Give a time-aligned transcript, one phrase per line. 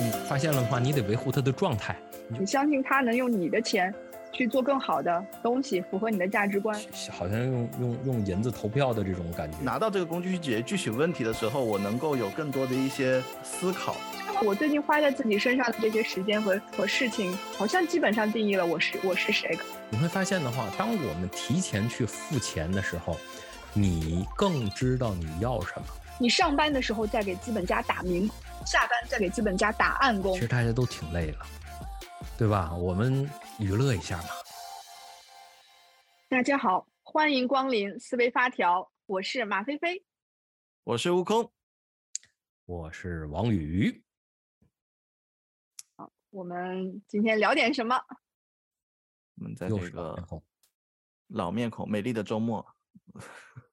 [0.00, 1.94] 你发现了的话，你得维护他的状态。
[2.28, 3.94] 你相信他能用你的钱
[4.32, 6.80] 去做更好的东西，符合你的价值观。
[7.10, 9.58] 好像用用用银子投票的这种感觉。
[9.62, 13.94] 拿到这个工具去解决具体问题的时候，我能够有更多的一些思考。
[14.42, 19.58] 我最近花在自己身上的这些时间和和事情，好像基本上定义了我是我是谁。
[19.90, 23.18] 你会发现的话，当我们提前去付钱的时候，
[23.74, 25.84] 你更知道你要什么。
[26.22, 28.28] 你上班的时候在给资本家打明，
[28.66, 30.34] 下班再给资本家打暗工。
[30.34, 31.46] 其实大家都挺累了。
[32.36, 32.74] 对吧？
[32.74, 33.26] 我们
[33.58, 34.28] 娱乐一下嘛。
[36.28, 40.04] 大家好，欢迎光临思维发条，我是马飞飞，
[40.84, 41.50] 我是悟空，
[42.66, 44.04] 我是王宇。
[45.96, 47.98] 好，我们今天聊点什么？
[49.36, 50.22] 我们在这个
[51.28, 52.66] 老面孔、美丽的周末，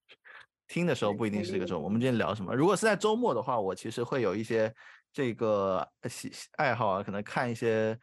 [0.67, 1.85] 听的时候不一定是这个周末。
[1.85, 2.55] 我们今天聊什么？
[2.55, 4.73] 如果是在周末的话，我其实会有一些
[5.11, 7.97] 这个喜爱好啊，可能看一些。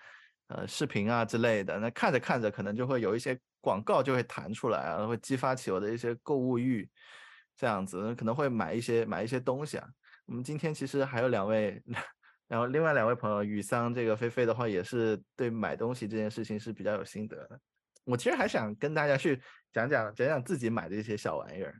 [0.48, 6.86] 呃，视频啊之类的，那看着看着，可能就会有一些广告就会弹出来啊，会激发起我的一些购物欲，
[7.56, 9.88] 这样子可能会买一些买一些东西啊。
[10.26, 11.82] 我们今天其实还有两位，
[12.46, 17.58] 然后另外两位朋友雨桑这个菲菲的话，也是对买东西这件事情是比较有心得的。
[18.04, 19.40] 我其实还想跟大家去
[19.72, 21.74] 讲讲讲讲自己买的一些小玩意儿。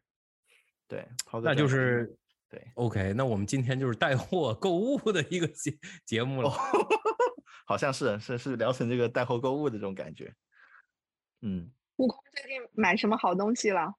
[0.86, 1.06] 对，
[1.42, 2.16] 那就是
[2.48, 6.50] 对，OK，那我们今天就是带货购物的一个节节目了。
[7.66, 10.30] 好像是是是聊成这个带货购物的这种感觉，
[11.40, 13.94] 嗯，悟空最近买什么好东西了？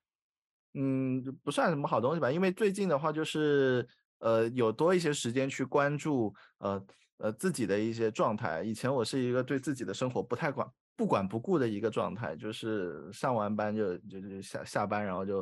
[0.76, 3.88] 嗯，不算什么好东西吧，因为最近的话就是
[4.20, 6.86] 呃有多一些时间去关注呃
[7.18, 8.62] 呃自己的一些状态。
[8.62, 15.42] 以前我是一个对自己的生活不太管不管不顾的一个状态，就是上完班就就就下下班，然后就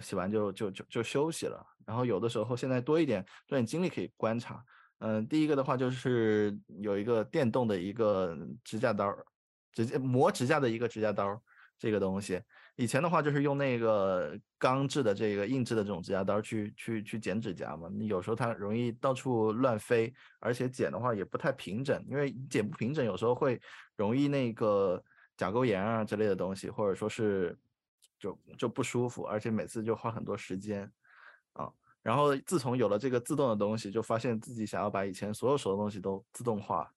[0.00, 1.64] 洗完就就就就休息了。
[1.86, 4.64] 然后有的时候现在多一点多点精力可以观察。
[4.98, 9.14] 嗯，第一个的话就是有一个电动的一个指甲刀，
[9.72, 11.38] 直接磨指甲的一个指甲刀，
[11.78, 12.40] 这个东西。
[12.76, 23.60] 以前的话就是用那个钢制的这个硬质的这种指甲刀去去去剪指甲嘛，有时候它容易到处乱飞，而且剪的话也不太平整，因为剪不平整，有时候会
[23.96, 25.02] 容易那个
[25.36, 27.56] 甲沟炎啊之类的东西，或者说是
[28.24, 30.90] 就就不舒服，而且每次就花很多时间
[31.52, 31.70] 啊。
[32.02, 36.90] 然后自从有了这个自动的东西，就发现自己想要把以前所有手的东西都自动化。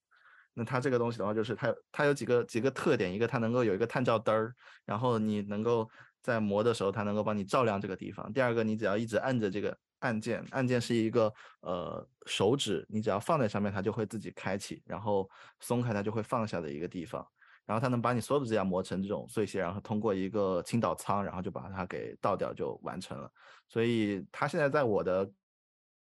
[0.53, 4.55] 那它这个东西的话，就是它它有几个几个特点，一个它能够有一个探照灯儿，
[4.85, 5.89] 然后你能够
[6.21, 8.31] 在磨的时候，它能够帮你照亮这个地方。
[8.31, 17.25] 第二个，你只要一直按着这个按键，按键是一个呃手指，你只要放在上面，它就会自己开启，然后松开它就会放下的一个地方。
[17.67, 23.29] 然后它能把你所有的指甲磨成这种碎屑，然后通过一个倾倒仓，然后就把它给倒掉，就完成了。
[23.67, 25.29] 所以它现在在我的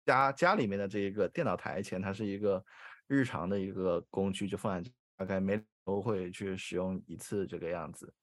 [0.05, 2.61] 家家里面的这一个电脑台前，它是一个
[3.07, 8.13] 日常的一个工具，就放在大概每周会去使用一次这个样子。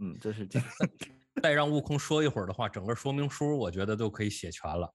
[0.00, 0.44] 嗯，这是
[1.40, 4.92] 再让悟空说一会儿的话，整个说明书我觉得都可以写全了。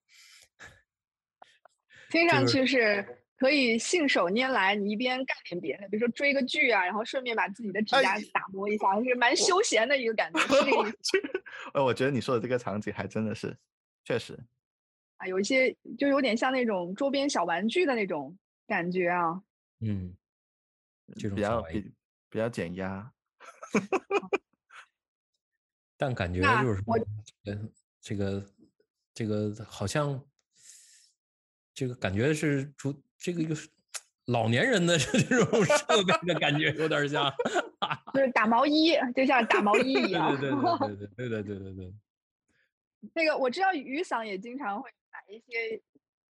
[2.11, 3.21] 听上去是。
[3.37, 10.39] 可以信手拈来，你一边干点别的，比如说追个剧啊，然后顺便把自己的指甲打磨一下，是蛮休闲的一个感觉。
[11.73, 13.55] 呃， 我觉得你说的这个场景还真的是，
[14.03, 14.39] 确实
[15.17, 18.37] 啊，有一些就有点像那种周边小玩具的那种
[18.67, 19.41] 感觉啊。
[19.81, 20.15] 嗯，
[21.15, 21.93] 这种比较比
[22.29, 23.11] 比较减压，
[25.97, 26.97] 但感觉就是我
[27.99, 28.45] 这个
[29.13, 30.23] 这个好像
[31.75, 32.95] 这个感觉是主。
[33.17, 33.55] 这个一个
[34.25, 37.33] 老年人的 这种设备的感觉有点像，
[38.13, 40.39] 就是打毛衣，就像打毛衣一样。
[40.39, 41.93] 对对对对对对对对对对。
[43.15, 45.81] 那个我知道雨伞也经常会买一些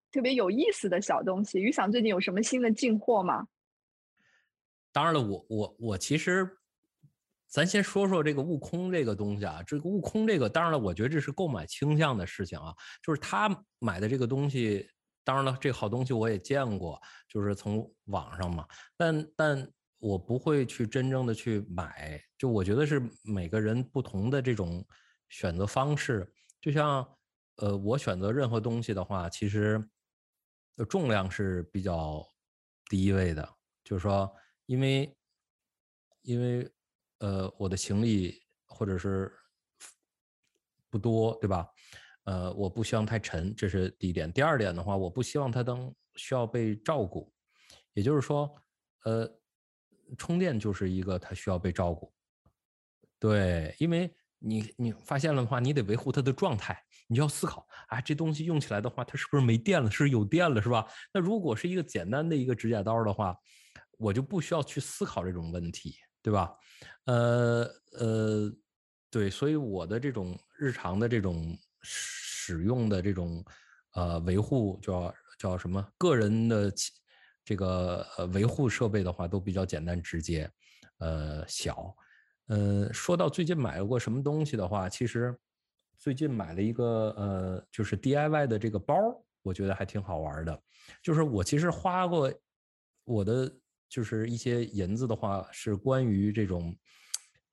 [0.09, 1.59] 特别有意思的小东西。
[1.59, 3.45] 雨伞最近有什么新的进货吗？
[4.93, 6.49] 当然了，我我我其实，
[7.47, 9.61] 咱先说说这个悟空这个东西啊。
[9.67, 12.73] 这个悟空这个，当然了，我觉得这是购买倾向的事情啊，
[13.03, 14.89] 就是他买的这个东西。
[15.25, 18.65] 当然了，这好东西我也见过，就是从网上嘛。
[18.95, 24.85] 但但我不会去真正的去买，就我觉得是每个人不同的这种
[25.29, 26.31] 选择方式。
[26.61, 27.05] 就像
[27.57, 29.83] 呃，我选择任何东西的话，其实
[30.87, 32.23] 重量是比较
[32.87, 33.49] 第一位的。
[33.83, 34.31] 就是说，
[34.67, 35.17] 因为
[36.21, 36.71] 因为
[37.19, 39.31] 呃，我的行李或者是
[40.89, 41.67] 不多，对吧？
[42.25, 44.31] 呃，我不希望太沉，这是第一点。
[44.31, 47.31] 第二点的话，我不希望它能需要被照顾，
[47.93, 48.53] 也就是说，
[49.05, 49.27] 呃，
[50.17, 52.11] 充电就是一个它需要被照顾。
[53.19, 59.89] 对，因为你你发现了的话，你得维护它的状态，你就要思考啊，这东西用起来的话，它是不是没电了？
[59.89, 60.85] 是有电了，是吧？
[61.13, 63.37] 那如果是一个简单的一个指甲刀的话，
[63.97, 66.53] 我就不需要去思考这种问题，对吧？
[67.05, 67.63] 呃
[67.99, 68.51] 呃，
[69.09, 73.45] 对，所以我的这种日常的这种使用的这种
[73.93, 75.87] 呃维护叫叫什么？
[75.97, 76.73] 个人的
[77.43, 80.49] 这个维护设备的话，都比较简单直接，
[80.97, 81.95] 呃小。
[82.47, 85.35] 呃，说到最近买过什么东西的话，其实
[85.97, 88.95] 最近买了一个呃，就是 DIY 的这个包，
[89.41, 90.63] 我觉得还挺好玩的。
[91.01, 92.31] 就是我其实花过
[93.03, 93.51] 我的
[93.89, 96.75] 就是一些银子的话，是关于这种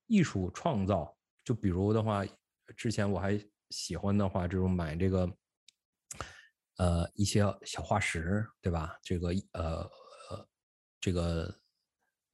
[0.06, 1.16] 艺术创造。
[1.44, 2.24] 就比如的话，
[2.76, 3.38] 之前我还
[3.72, 5.36] 喜欢的话，这种买这个
[6.76, 8.96] 呃一些小化石，对吧？
[9.02, 9.80] 这个呃
[10.30, 10.48] 呃
[11.00, 11.52] 这个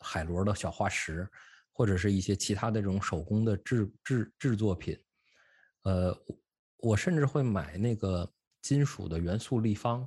[0.00, 1.26] 海螺的小化石。
[1.70, 4.98] 或者是一些其他的这种手工的制制制作品，
[5.82, 6.12] 呃，
[6.78, 8.28] 我甚至会买那个
[8.60, 10.04] 金属的元素立方，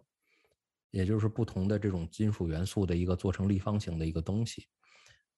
[0.89, 4.67] 也就是不同的这种金属元素的一个做成立方形的一个东西。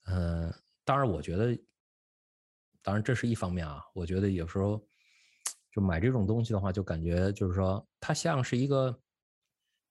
[0.05, 0.51] 嗯，
[0.83, 1.55] 当然，我觉得，
[2.81, 3.83] 当然这是一方面啊。
[3.93, 4.83] 我觉得有时候
[5.73, 8.97] 就买这种东西的话，就感觉就是说，它像是一个，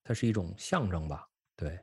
[0.04, 1.28] 它是一种象征吧。
[1.56, 1.78] 对，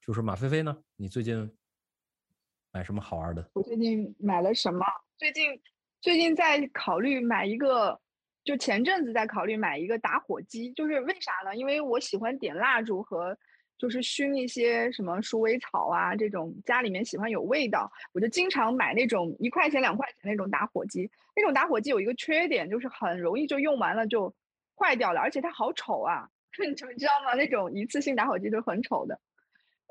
[0.00, 1.50] 就是马飞飞呢，你最近？
[2.70, 3.50] 买什么好玩的？
[3.54, 4.84] 我最近买了什么？
[5.16, 5.58] 最近
[6.02, 7.98] 最近在考虑买一个，
[8.44, 10.70] 就前阵子在考虑买一个打火机。
[10.74, 11.56] 就是为啥呢？
[11.56, 13.36] 因为我喜欢点蜡烛和
[13.78, 21.10] 就是熏一些什么鼠尾草啊这种，家里面喜欢有味道，我就经常买那种一块钱两块钱那种打火机。
[21.34, 24.34] 那种打火机有一个缺点，就是很容易就用完了就
[24.76, 26.28] 坏掉了，而且它好丑啊！
[26.58, 27.34] 你知道吗？
[27.34, 29.20] 那种一次性打火机都很丑的。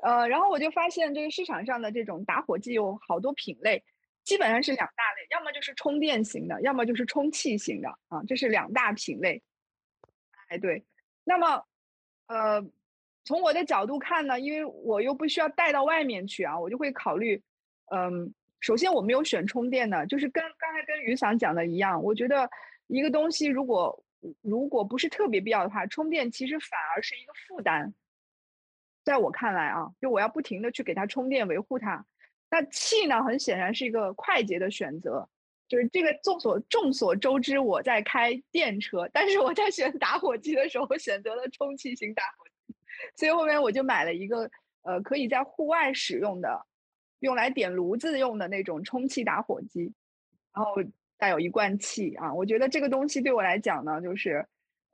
[0.02, 3.82] 呃，然后我就发现这个市场上的这种打火机有好多品类，
[4.22, 9.42] 基本上是两大类，要么就是充电型的，要么就是充气型的啊，这是两大品类。
[10.48, 10.84] 哎，对。
[11.24, 11.64] 那么，
[12.26, 12.62] 呃，
[13.28, 17.42] 从我的角度看呢，因为我又不需要带到外面去啊，我就会考虑，
[17.94, 22.48] 嗯，首先我没有选充电的，就是跟刚才跟雨伞讲的一样，我觉得
[22.86, 24.02] 一个东西如果
[24.40, 27.92] 如果不是特别必要的话，充电其实反而是一个负担。
[29.04, 32.02] 在我看来啊，就我要不停的去给它充电维护它，
[32.50, 35.28] 那气呢，很显然是一个快捷的选择。
[35.68, 42.47] 就是这个众所众所周知，我在开电车，但是我在选打火机的时候选择了充气型打火，
[43.16, 44.50] 所以后面我就买了一个
[44.82, 46.66] 呃可以在户外使用的，
[47.20, 49.92] 用来点炉子用的那种充气打火机，
[50.54, 50.74] 然后
[51.16, 52.32] 带有一罐气啊。
[52.32, 54.46] 我觉得这个东西对我来讲呢，就是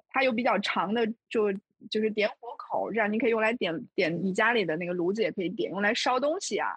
[0.08, 1.52] 它有比较长的就。
[1.90, 6.70] 就是点火口，这样你可以用来点点你家里的那个炉子，也可以点用来烧东西啊，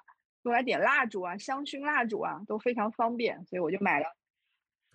[0.44, 4.06] 用来点蜡烛啊，香薰蜡烛啊都非常方便，所以我就买了。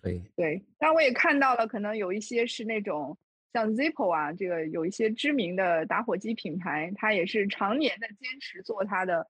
[0.03, 3.17] 对对，但我也看到了，可能有一些是那种
[3.53, 9.25] 像 Zippo 啊，这个有一些知名的打火机品牌，它也是常年的坚持做它的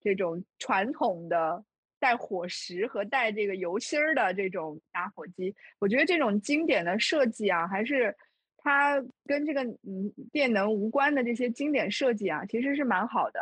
[0.00, 1.62] 这种传统的
[1.98, 5.54] 带火石和带这个油芯儿的这种打火机。
[5.78, 8.16] 我觉得这种经典的设计啊，还是。
[8.66, 13.38] 它跟这个嗯电能无关的这些经典设计啊，其实是蛮好的。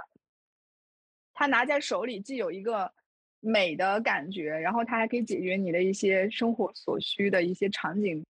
[1.33, 2.93] 它拿在手里既有一个
[3.39, 8.27] 美的感觉，然后它还可以解决你的一些生活所需的一些场景。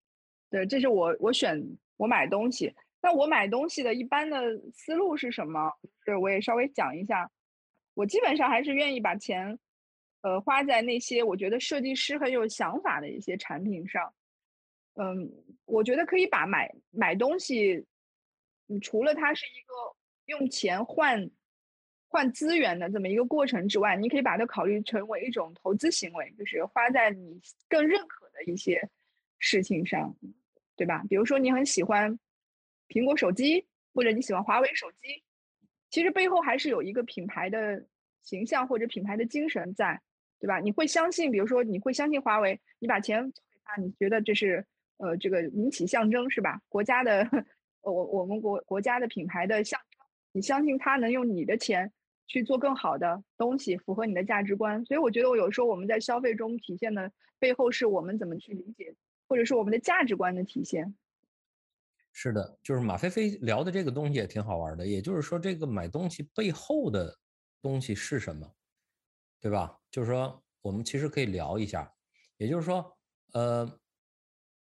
[0.51, 1.59] 对，这是我我选
[2.03, 2.75] 我买东西。
[3.01, 4.37] 那我买东西的一般的
[4.73, 5.73] 思路是什么？
[6.05, 7.31] 是我也稍微讲一下。
[7.95, 9.57] 我基本上还是愿意把钱，
[10.23, 14.13] 呃，花在那些我觉得设计师很有想法的一些产品上。
[14.95, 15.31] 嗯，
[15.65, 17.87] 我觉得可以把买买东西，
[18.67, 21.31] 你除了它是一个用钱换
[22.09, 28.91] 换资源的这么一个过程之外，你可以把它考虑成为一种投资行为，就是花在你更认可的一些
[29.39, 30.17] 事情上，
[30.77, 31.03] 对吧？
[31.09, 32.19] 比如说你很喜欢
[32.89, 35.23] 苹果手机，或者你喜欢华为手机，
[35.91, 37.87] 其实背后还是有一个品牌的
[38.23, 40.01] 形象或者品牌的精神在，
[40.39, 40.61] 对吧？
[40.61, 44.65] 你会相信，比如说你会相信华为，你把钱交给他，你觉得这是。
[44.99, 46.61] 呃，这个民企象征是吧？
[46.69, 47.29] 国家的，
[47.81, 51.91] 我我们国国家的品牌的象征，你相信他能用你的钱
[52.29, 54.85] 去做更好的东西，符合你的价值观。
[54.85, 57.11] 所以我觉得，我有时候我们在消费中体现的
[57.41, 58.95] 背后，是我们怎么去理解，
[59.33, 60.95] 或者是我们的价值观的体现。
[62.13, 64.87] 是的，就是马飞飞聊的这个东西也挺好玩的。
[64.87, 67.19] 也就是说，这个买东西背后的
[67.63, 68.55] 东西是什么，
[69.41, 69.75] 对吧？
[69.91, 71.91] 就是说，我们其实可以聊一下。
[72.37, 72.95] 也就是说，
[73.33, 73.81] 呃。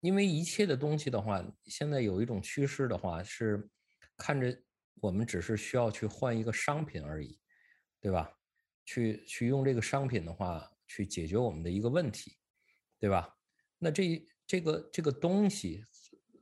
[0.00, 3.68] 因为一切的东西的话，现在有一种趋势的话是，
[4.18, 4.54] 看着
[5.00, 7.40] 我们只是需要去换一个商品而已，
[8.00, 8.30] 对吧？
[8.84, 12.36] 去去用这个商品的话，去解决我们的一个问题，
[13.00, 13.34] 对吧？
[13.78, 15.84] 那这这个这个东西，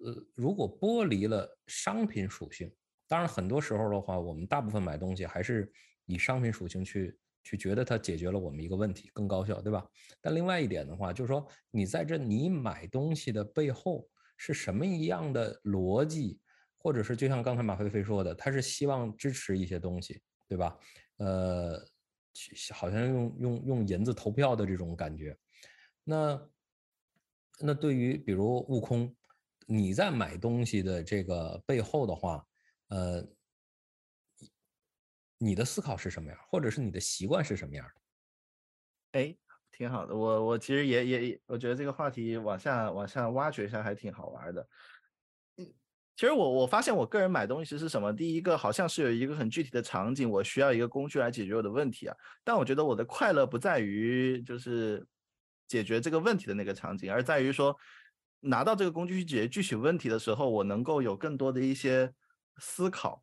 [0.05, 2.71] 呃，如果剥离了商品属性，
[3.07, 5.73] 当然很多时候的话，我们大部分买东西还是
[6.07, 9.87] 以商品属性去去觉得它解决了我们一个问题，更高效，对吧？
[10.21, 16.41] 但另外一点的话，就是说你在这你买东西的背后是什么一样的逻辑，
[16.79, 20.77] 或者是就像刚才马飞飞说的，他是希望支持一些东西，对吧？
[21.19, 21.81] 呃，
[22.73, 25.39] 好像用用用银子投票的这种感觉，
[26.03, 26.49] 那。
[27.65, 29.15] 那对于比如悟空，
[29.67, 32.45] 你在买东西的这个背后的话，
[32.89, 33.25] 呃，
[35.39, 39.21] 你的思考是什么样，或者是你的习惯是什么样的？
[39.21, 39.37] 哎，
[39.71, 40.17] 挺好的。
[40.17, 44.69] 我我其实也也，我觉得这个话题往下往下挖掘一下还挺好玩的。
[45.59, 45.67] 嗯，
[46.17, 48.13] 其实我我发现我个人买东西是什么？
[48.13, 52.17] 第一个好像是有一个很具体的场景，我需要一个工具来解决我的问题啊。
[52.43, 55.07] 但我觉得我的快乐不在于就是。
[55.73, 57.75] 解决这个问题的那个场景，而在于说，
[58.41, 62.13] 拿到这个工具去解决具体问题的时候，我能够有更多的一些
[62.59, 63.23] 思考。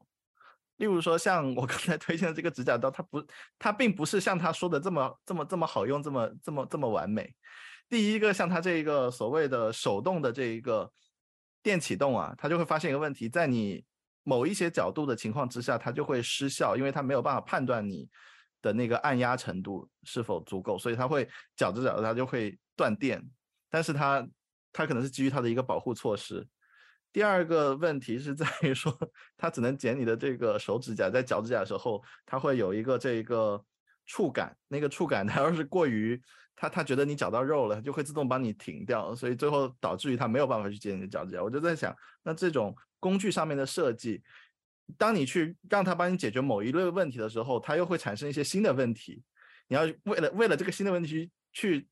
[0.77, 3.23] 例如说，像我刚才推荐的这个指甲刀，它不，
[3.59, 7.31] 它并不是像他说的这么这么这么好用，这么这么这么完美。
[7.87, 10.91] 第一个，像它这一个所谓的手动的这一个
[11.61, 13.85] 电启动啊，它就会发现一个问题，在你
[14.23, 18.09] 某一些角度的情况之下，它就会失效，因为它没有办法判断你。
[18.61, 23.23] 的那个按压程度是否足够，所以它会搅着搅着它就会断电，
[23.69, 24.27] 但是它
[24.71, 26.47] 它可能是基于它的一个保护措施。
[27.11, 28.95] 第二个问题是在于说，
[29.35, 33.63] 它只能剪你的这个手指甲，在脚指甲的时候，它会有一个这个
[34.05, 36.21] 触感，那个触感 它要是过于
[36.55, 41.41] 它它觉得你绞到肉了，就会自动帮你停掉，所以最后导致于它没有办法去剪你的脚指甲。
[41.41, 44.21] 我就在想，那这种工具上面的设计。
[44.97, 49.23] 当你去让他帮你解决某一类问题的时候，他又会产生一些新的问题。
[49.67, 51.87] 你要为了为了这个新的问题去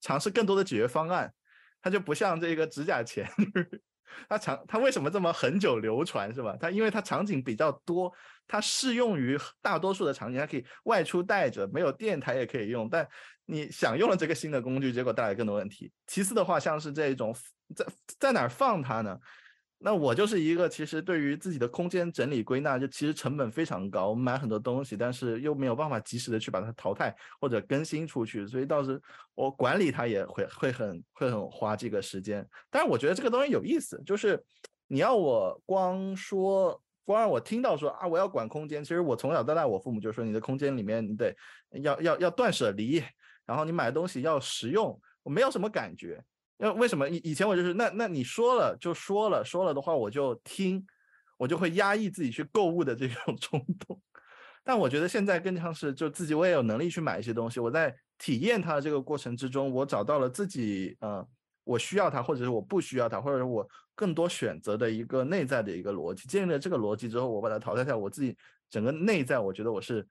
[0.00, 1.32] 尝试更多的解决方案，
[1.80, 3.26] 它就不像这个指甲钳，
[4.28, 6.56] 它长它为什么这么恒久流传是吧？
[6.60, 8.12] 它因为它场景比较多，
[8.46, 12.88] 它适用于大多数的场景，它可以外出带着，没有电台也可以用。
[12.90, 13.08] 但
[13.46, 15.90] 你想用了这个新的工具，结果带来更多问题。
[16.06, 17.34] 其次的话，像是这种
[17.74, 17.86] 在
[18.18, 19.18] 在哪儿放它呢？
[19.86, 24.08] 那我就是一个，其实对于自己的空间整理归纳，就其实成本非常高。
[24.08, 28.98] 我们买很多东西，但是又没有办法及时的去把它淘汰或者更新出去，所以到时
[29.34, 32.48] 我管理它也会会很会很花这个时间。
[32.70, 34.42] 但是我觉得这个东西有意思，就是
[34.86, 38.82] 你要我光说，光让我听到说啊，我要管空间。
[38.82, 41.36] 其实我从小到大，我父母就说你的空间里面你得
[41.82, 43.04] 要要要断舍离，
[43.44, 44.98] 然后你买的东西要实用。
[45.22, 46.24] 我没有什么感觉。
[46.64, 50.82] 那为什么以以前我就是那那你说了就说了说了的话我就听，
[51.36, 54.00] 我就会压抑自己去购物的这种冲动。
[54.62, 61.22] 但我觉得现在更像是就自己我也有能力去买一些东西，我在体验它的这个过程之中，我找到了自己呃
[61.64, 66.26] 我需要它或者是我不需要它，或者是我更多选择的一个内在的一个逻辑。
[66.26, 68.34] 建立了这个逻辑之后，我把它淘汰掉，我自己
[68.70, 70.08] 整个内在我觉得我是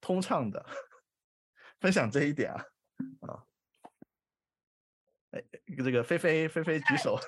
[0.00, 0.66] 通畅的。
[1.80, 2.64] 分享这一点啊
[3.20, 3.51] 啊。
[5.32, 5.42] 哎，
[5.82, 7.18] 这个菲菲菲菲举手。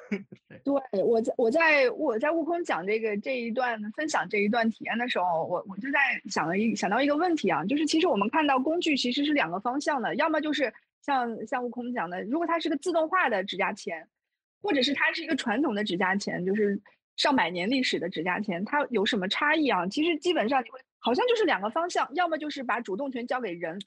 [0.63, 14.07] 对我在我在我在悟空讲这个这一段分享这一段体验的时候，我我就在想了一想到一个问题啊，就是其实我们看到工具其实是两个方向的，要么就是像像悟空讲的，如果它是个自动化的指甲钳，
[14.63, 16.79] 或者是它是一个传统的指甲钳，就是
[17.17, 19.87] 上百年历史的指甲钳，它有什么差异啊？
[19.87, 23.81] 其实基本上你会好像就是两个方向，要么就是把主动权交给人，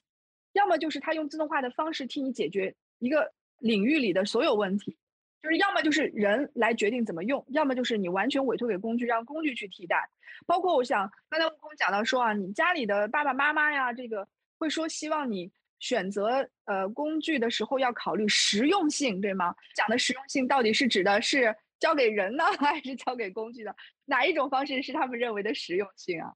[0.54, 3.32] 要么就是它用自动化的方式替你解决一个。
[3.60, 4.96] 领域里的所有问题，
[5.42, 10.08] 就是要么就是人来决定怎么用，要么就是你完全委托给工具，让工具去替代。
[10.46, 14.26] 包括我想刚才悟空讲到说啊，你家里的爸爸妈妈呀，这个
[14.58, 15.50] 会说希望你
[15.80, 19.54] 选择呃工具的时候要考虑实用性，对吗？
[19.74, 23.74] 讲的实用性到底是指的是交给人呢， 还是交给工具的？
[24.04, 26.32] 哪一种方式是他们认为的实用性啊？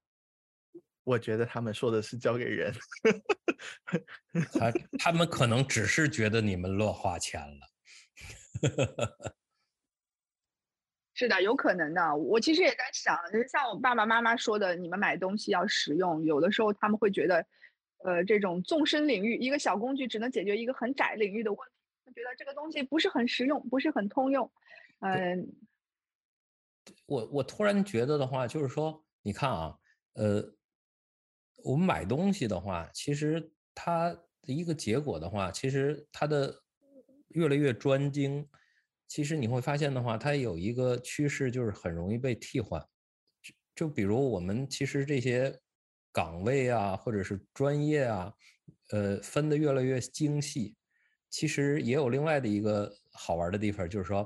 [1.04, 2.73] 我觉得他们说的是交给人，
[4.52, 7.68] 他 他们可能只是觉得你们乱花钱了。
[11.14, 12.16] 是的，有可能的。
[12.16, 16.25] 我其实也在想，就是像我爸爸妈妈说的，你们买东西要实用。
[16.25, 17.44] 有的时候他们会觉得，
[18.04, 21.75] 呃，这种纵深领域，一个小工具只能解决一个很窄领域的问题，
[22.06, 24.50] 他觉得这个东西不是很实用，不是很通用。
[25.00, 25.52] 嗯，
[27.06, 29.76] 我我突然觉得的话，就是说，你看啊，
[30.14, 30.54] 呃。
[31.64, 34.11] 我们买东西的话，其实它
[34.42, 36.54] 的一个结果的话，其实它的
[37.28, 38.49] 越来越专精。
[39.09, 42.81] 其实你会发现的话，它有一个趋势，就是很容易被替换。
[43.42, 45.61] 就就比如我们其实这些
[46.12, 48.33] 岗位啊，或者是专业啊，
[48.90, 50.76] 呃分的越来越精细，
[51.28, 54.19] 其实也有另外的一个好玩的地方，就是说，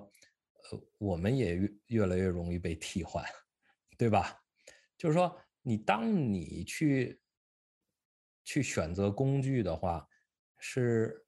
[0.71, 3.25] 呃，我们也越越来越容易被替换，
[3.99, 4.39] 对吧？
[4.97, 7.21] 就是说，你当你去
[8.47, 10.09] 去选择工具的话，
[10.57, 11.27] 是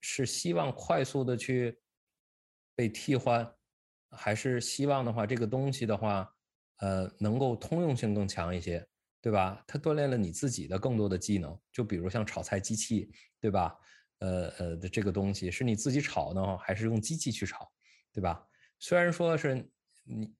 [0.00, 1.76] 是希望快速的去
[2.76, 3.52] 被替换，
[4.10, 6.32] 还是希望的话，这个东西的话，
[6.76, 8.86] 呃，能够通用性更强一些？
[9.22, 9.64] 对吧？
[9.66, 13.76] 它锻炼了你自己的更多的技能，就比如像炒菜机器，对吧？
[14.18, 17.68] 呃呃的这个东西是你自己炒呢，还是用机器去炒，
[18.12, 18.46] 对吧？
[18.78, 19.68] 虽然说是
[20.04, 20.34] 你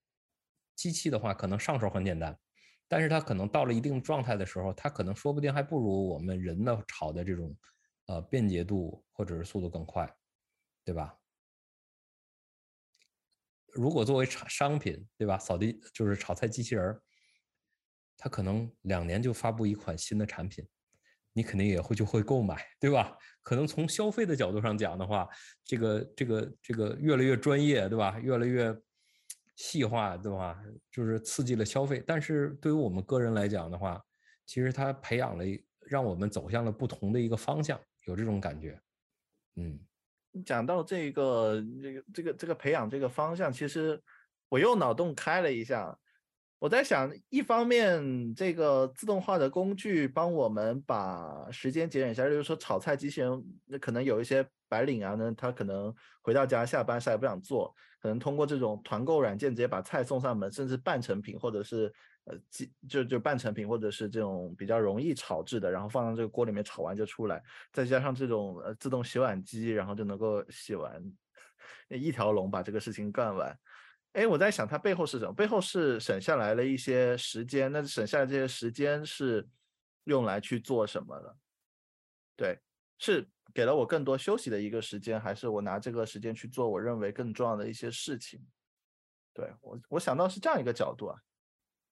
[0.76, 2.38] 机器的话，可能上手很简单，
[2.88, 7.56] 但是它可能到了一定状态的时候，它可能说不定还不如我们人的炒的这种
[8.06, 10.08] 呃便捷度或者是速度更快，
[10.84, 11.16] 对吧？
[13.72, 15.36] 如果作为产商品，对吧？
[15.38, 17.02] 扫地就是炒菜机器人儿。
[18.18, 20.66] 他可能两年就发布一款新的产品，
[21.34, 23.14] 你肯定也会就会购买，对吧？
[23.42, 25.28] 可能从消费的角度上讲的话，
[25.64, 28.18] 这个这个这个越来越专业，对吧？
[28.20, 28.74] 越来越
[29.56, 30.56] 细化，对吧？
[30.90, 32.02] 就是刺激了消费。
[32.06, 34.00] 但是对于我们个人来讲的话，
[34.44, 35.44] 其实它培养了，
[35.80, 38.80] 让我们走向了不同的一个方向，有这种感觉。
[39.56, 39.80] 嗯，
[40.44, 44.00] 讲到这个这个这个这个培养这个方向，其实
[44.48, 45.98] 我又脑洞开了一下。
[46.58, 57.74] 我在想，一方面这个自动化的工具帮我们把时间节省下来，比如说炒菜机器人，那可能有一些白领啊，那他可能回到家下班啥也不想做，
[58.06, 61.92] 能通过这种团购软件直接把菜送上门，甚至半成品或者是
[62.24, 62.38] 呃，
[62.88, 71.02] 就就半成品或者是这种比较容易炒制的，然后放到这个锅里面炒完就出来，再加上这种呃自动洗碗机，然后就能够洗完，
[71.88, 73.58] 一条龙把这个事情干完。
[74.12, 75.32] 哎，我在想它背后是什么？
[75.32, 79.46] 背后是省下来了一些时间，那省下来这些时间是
[80.04, 81.36] 用来去做什么的？
[82.34, 82.58] 对，
[82.98, 88.38] 是给了我更多休息的一个时间，还是我拿这个时间去做我认为更重要的一些事情？
[89.32, 91.18] 对我，我想到是这样一个角度啊。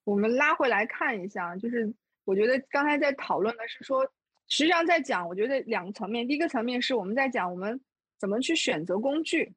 [0.05, 1.91] 我们拉回来看一下，就是
[2.27, 4.05] 我觉得刚才在讨论的是说，
[4.49, 7.81] 实际上在讲，我觉得两个层面，第一个层面是我们在讲我们
[8.19, 9.55] 怎么去选择工具。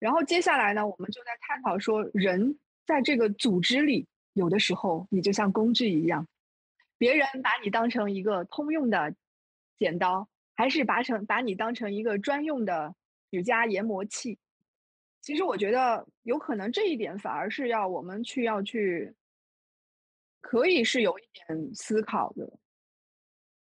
[0.00, 6.26] 然后接下来呢，我们就在探讨说，人在这个组织里，有的时候你就像工具一样，
[6.98, 9.14] 别人把你当成一个通用的
[9.78, 12.94] 剪刀，还是把成把你当成一个专用的
[13.30, 14.38] 指甲研磨器。
[15.20, 19.14] 其实我觉得有可能这一点反而是要我们去要去，
[20.40, 22.58] 可以是有一点思考的，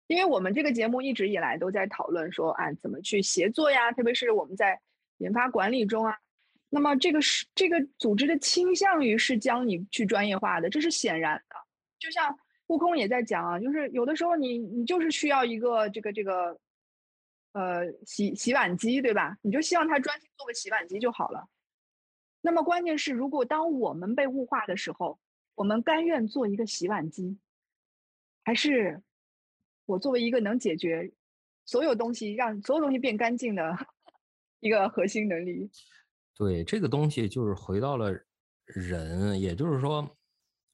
[0.07, 4.79] 因为我们这个节目一直以来都在讨论说，啊，怎么去协作呀，特别是我们在。
[5.19, 6.15] 研发管理中啊，
[6.69, 11.55] 那么这个是这个组织的倾向于是将你去专业化的，这是显然的。
[11.97, 16.55] 就像悟空也在讲啊，就是有的时候你你就是需要一个这个这个，
[17.57, 19.35] 呃洗洗碗机对吧？
[19.41, 21.47] 你就希望他专心做个洗碗机就好了。
[22.41, 25.19] 那么关键是，如果当我们被物化的时候，
[25.55, 27.39] 我们甘愿做一个洗碗机，
[28.43, 29.01] 还是
[29.85, 31.11] 我作为一个能解决
[31.65, 33.75] 所有东西、让所有东西变干净的？
[34.59, 35.69] 一个核心能力，
[36.35, 38.11] 对这个东西就是回到了
[38.65, 40.09] 人，也就是说，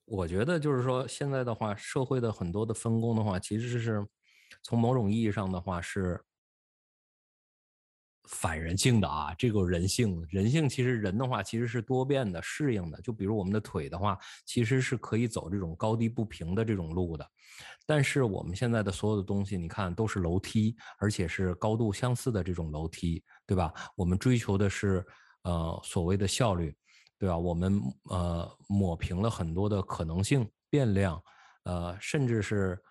[0.05, 4.07] 我觉得就是说，现在的话，社会的很多的分工的话，其实是
[4.61, 6.17] 从某种意义上的话是
[8.29, 9.33] 反人性的啊。
[9.37, 13.01] 这个人性，人性其实人的话其实是多变的、适应的。
[13.01, 17.27] 就比如我们的腿的话，其实是可以走这种高低不平的这种路的。
[17.85, 23.73] 但是我们现在的所有的东西，你看都是楼梯，而且是高度相似的这种楼梯，对吧？
[23.95, 25.05] 我们追求的是
[25.43, 26.75] 呃所谓的效率，
[27.19, 27.37] 对吧？
[27.37, 31.21] 我们呃抹平了很多的可能性、变量，
[31.65, 32.81] 呃甚至是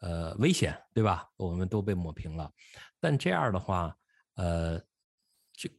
[0.00, 1.26] 呃危险，对吧？
[1.36, 2.50] 我们都被抹平了。
[2.98, 3.96] 但这样的话，
[4.40, 4.78] 呃
[5.52, 5.70] 就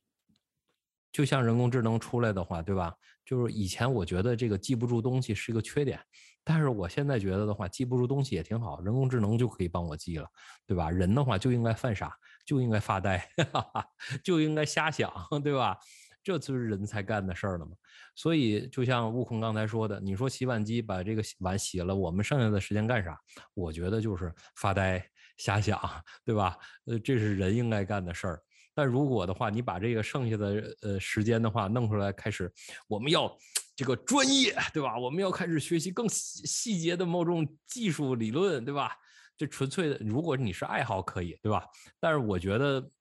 [1.12, 2.93] 就像人工智能出来的话，对吧？
[3.26, 6.00] 就是以前我觉得这个记不住东西是一个缺点。
[6.43, 10.28] 但是我现在觉得的话，记不住东西也挺好，人工智能就可以帮我记了，
[10.65, 10.89] 对吧？
[10.89, 13.28] 人的话就应该犯傻，就应该发呆，
[14.24, 15.12] 就应该瞎想，
[15.43, 15.78] 对吧？
[16.24, 17.74] 这就是人才干的事儿了嘛。
[18.15, 23.15] 所以就像悟空刚才说的，你说洗碗机把这个碗洗了，我们剩下的时间干啥？
[23.54, 25.04] 我觉得就是发呆、
[25.38, 25.80] 瞎想，
[26.26, 26.58] 对吧？
[26.86, 28.41] 呃，这是人应该干的事儿。
[28.74, 32.52] 但如果的话，你把这个剩下的呃时间的话弄出来，开始
[32.88, 33.38] 我们要。
[33.74, 35.00] 这个专业对吧？
[35.00, 38.96] 我们要开始学习更细细节的某种技术理论，对吧？
[39.36, 41.66] 这纯粹的，如果你是爱好可以，对吧？
[42.00, 42.92] 但是我觉得，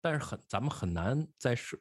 [0.00, 1.76] 但是很咱们很难在是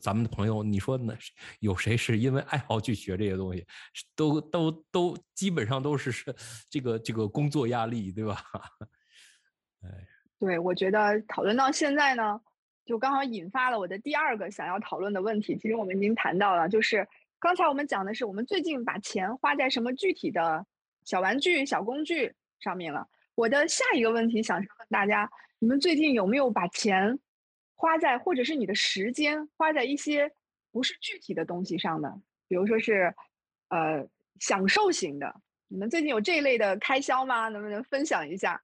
[0.00, 1.16] 咱们的朋友，你说呢？
[1.58, 3.66] 有谁是因为爱好去学这些东西？
[4.14, 6.36] 都都都基本上都是是
[6.70, 8.44] 这个这个工作压力，对吧？
[9.82, 10.06] 哎，
[10.42, 12.40] 对，我觉得讨论到现在呢，
[12.84, 15.56] 就刚好引发了我的第二个想要讨论的问题。
[15.56, 17.06] 其实我们已经谈到了，就是
[17.38, 20.66] 刚才我们讲的是我们最近把钱花在什么具体的
[21.04, 23.06] 小玩具、小工具上面了。
[23.36, 27.20] 我的下一个问题想问大家：你们最近有没有把钱
[27.76, 30.32] 花在，或者是你的时间花在一些
[30.72, 32.12] 不是具体的东西上的？
[32.48, 33.14] 比如说是，
[33.68, 34.04] 呃，
[34.40, 35.40] 享受型的。
[35.68, 37.48] 你们最近有这一类的开销吗？
[37.48, 38.60] 能不能分享一下？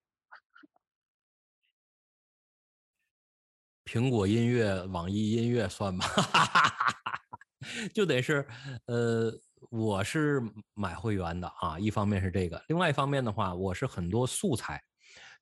[3.89, 6.05] 苹果音乐、网易音乐算吗？
[7.95, 8.47] 就得是，
[8.85, 9.33] 呃。
[9.71, 10.41] 我是
[10.75, 14.81] 买会员的啊，一方面是这个，另外一方面的话，我是很多素材，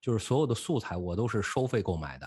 [0.00, 2.26] 就是所有的素材我都是收费购买的，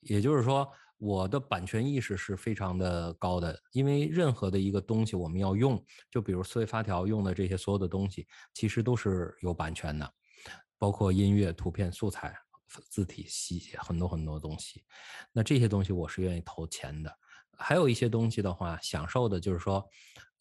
[0.00, 0.66] 也就是说，
[0.98, 10.10] 我的版权意识是非常的高的，因为任何的一个东西我们要用，就比如思维发条用的这些所有的东西，其实都是有版权的，
[10.78, 12.34] 包括音乐、图片、素材、
[12.88, 14.82] 字体、细节，很多很多东西，
[15.32, 17.18] 那这些东西我是愿意投钱的，
[17.58, 19.88] 还有一些东西的话，享受的就是说。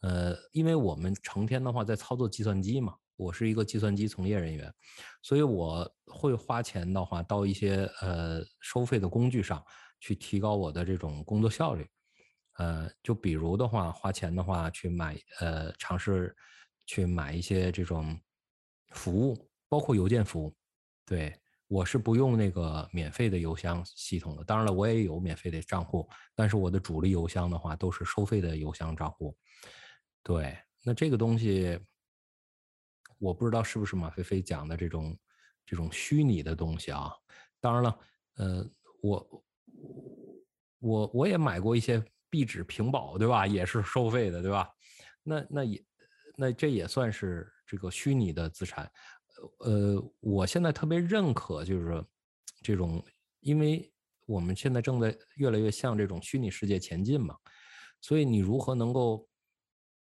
[0.01, 4.71] 呃，因为我们成天的话在操作计算机嘛，我是一个计算机从业人员，
[5.23, 9.65] 所以我会花钱的话到一些呃收费的工具上
[9.99, 11.89] 去提高我的这种工作效率。
[12.57, 16.35] 呃，就比如的话，花钱的话去买呃尝试
[16.85, 18.15] 去买一些这种
[18.89, 20.55] 服务，包括邮件服务。
[21.03, 21.35] 对
[21.67, 29.35] 我是不用那个免费的邮箱系统的，当然了，我也有免费的账户，但是我的主力邮箱的话都是收费的邮箱账户。
[30.21, 31.79] 对，那这个东西，
[33.17, 35.17] 我不知道是不是马飞飞讲的这种
[35.65, 37.11] 这种虚拟的东西啊。
[37.59, 37.99] 当然了，
[38.37, 38.69] 呃，
[39.01, 39.45] 我
[40.79, 43.47] 我我也买过一些壁纸屏保，对吧？
[43.47, 44.69] 也是收费的，对吧？
[45.23, 45.83] 那那也
[46.37, 48.91] 那这也算是这个虚拟的资产。
[49.59, 52.03] 呃，我现在特别认可就是
[52.61, 53.03] 这种，
[53.39, 53.91] 因为
[54.25, 57.37] 我们现在正在越来越向这种虚拟世界前进嘛，
[58.01, 59.27] 所以你如何能够？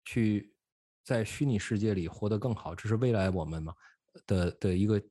[0.09, 0.55] 去
[1.03, 3.73] 在虚拟世界里活得更好，这是未来我们嘛
[4.25, 5.03] 的的一个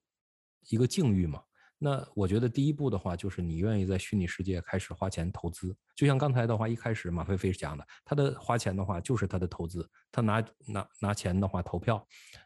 [0.71, 1.43] 一个境遇嘛。
[1.77, 5.77] 那我觉得第一步的话，就是你愿意在虚拟世界开始花钱投资。
[5.95, 12.03] 就像刚才的话，一开始马飞飞讲的，他的花钱的话就是他的投资，他拿拿拿钱的话投票。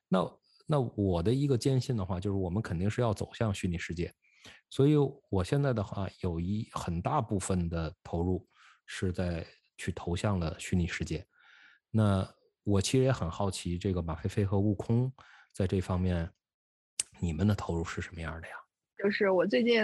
[0.09, 0.29] 那
[0.71, 4.15] 那我的一个坚信的话，就是我们肯定是要走向虚拟世界。
[4.71, 4.95] 所以
[5.29, 8.49] 我现在的话，有一很大部分的投入
[8.87, 9.45] 是在
[9.77, 11.27] 去投向了虚拟世界。
[11.91, 12.25] 那
[12.63, 15.13] 我其实也很好奇，这个马飞飞和悟空
[15.53, 16.31] 在这方面，
[17.19, 18.55] 你们的投入是什么样的呀？
[18.97, 19.83] 就是我最近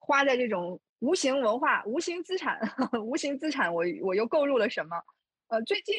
[0.00, 2.58] 花在这种无形文化、无形资产、
[3.00, 4.96] 无形资产，我我又购入了什么？
[5.46, 5.94] 呃，最近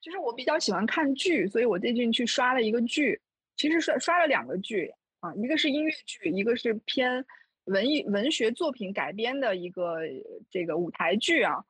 [0.00, 3.20] 就是我比较喜欢看剧，所以我最近去刷了一个剧，
[3.58, 4.90] 其实刷刷了两个剧
[5.20, 7.22] 啊，一个是音乐剧，一个是偏
[7.64, 9.98] 文艺文学作品改编的一个
[10.50, 11.62] 这个舞台剧啊，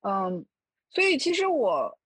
[0.00, 0.46] 嗯，
[0.88, 1.98] 所以其实我。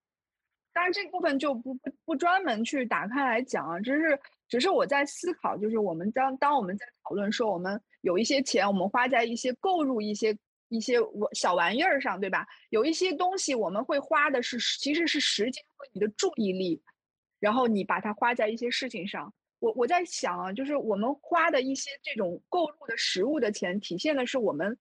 [0.72, 10.36] 当然，这部分就不不不专门去打开来讲啊，只是只是我在思考，就是我们当当我们在讨论说我们有一些钱，我们花在一些购入一些
[10.68, 10.98] 一些
[11.32, 12.46] 小玩意儿上，对吧？
[12.68, 16.82] 有一些东西我们会花的是其实是时间和你的注意力，
[17.46, 19.32] 然后你把它花在一些事情上。
[19.60, 24.76] 我我在想啊，就是我们花的一些这种购入的实物的钱，体现的是我们。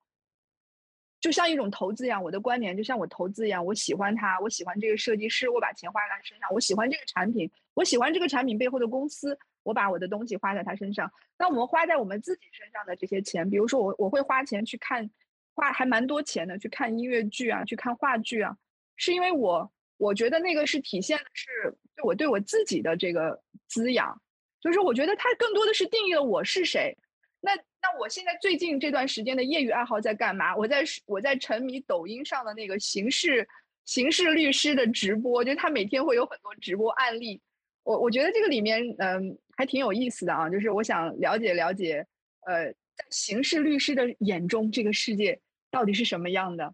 [1.21, 11.11] 就像一种投资一样，我的观点就像我投资一样，我喜欢他，我喜欢这个设计师，我把钱花在他身上，我喜欢这个产品，我喜欢这个产品背后的公司，我把我的东西花在他身上。
[11.37, 15.09] 那我们花在我们自己身上的这些钱，比如说我我会花钱去看，
[15.53, 18.57] 花还蛮多钱的，去看音乐剧啊，去看话剧啊，
[18.97, 24.21] 是因为我我觉得那个是体现的是我对我自己的这个滋养，
[24.61, 26.95] 就是我觉得它更多的是定义了我是谁。
[27.39, 30.55] 那那我现在最近这段时间的业余爱好在干嘛？
[30.55, 33.47] 我在我在沉迷抖音上的那个刑事
[33.85, 37.39] 刑事律师的直播，就他每天会有很多直播案例。
[37.83, 42.05] 我我觉得这个里面嗯还挺有意思的啊，就是我想了解了解，
[42.47, 46.73] 呃，在刑事律师的眼中，这个世界到底是什么样的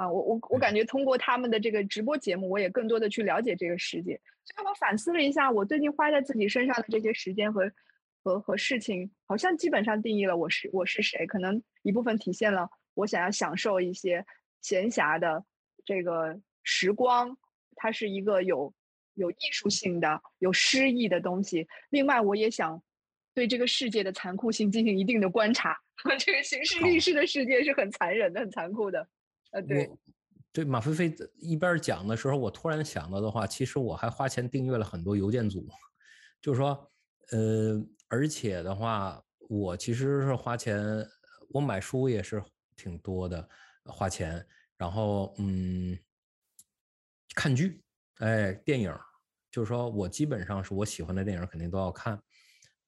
[0.00, 0.10] 啊？
[0.10, 4.20] 我我我感觉通过他们的这个直播节目，我也更多的去了解这个世界。
[4.44, 7.70] 所以我反思了一下，我最近花在自己身上的这些时间和。
[8.22, 14.22] 和和事情好像基本上定义了我是我是谁，可能一部分体现了我想要享受一些
[14.60, 15.42] 闲暇的
[15.86, 17.34] 这个时光，
[17.76, 18.74] 它是一个有
[19.14, 21.66] 有艺术性的、有诗意的东西。
[21.88, 22.82] 另外，我也想
[23.32, 25.74] 对这个世界的残酷性进行一定的观察。
[26.20, 29.08] 这个形事律师的世界是很残忍的、很残酷的。
[29.50, 29.90] 呃，对，
[30.52, 35.68] 对，马飞飞一边讲的时候，我突然想到的话，其实我还花钱订阅了很多邮件组，
[36.40, 36.90] 就是说，
[37.32, 37.84] 呃。
[38.12, 40.84] 而且的话，我其实是花钱，
[41.50, 42.42] 我买书也是
[42.74, 43.48] 挺多的，
[43.84, 44.44] 花钱。
[44.76, 45.96] 然后嗯，
[47.36, 47.84] 看剧，
[48.16, 48.92] 哎，电影，
[49.48, 52.20] 就是说我基本上是我喜欢的电影肯定都要看。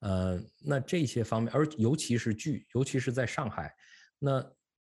[0.01, 3.73] 呃，那这些方面，而尤其是剧，尤其是在上海，
[4.19, 4.45] 那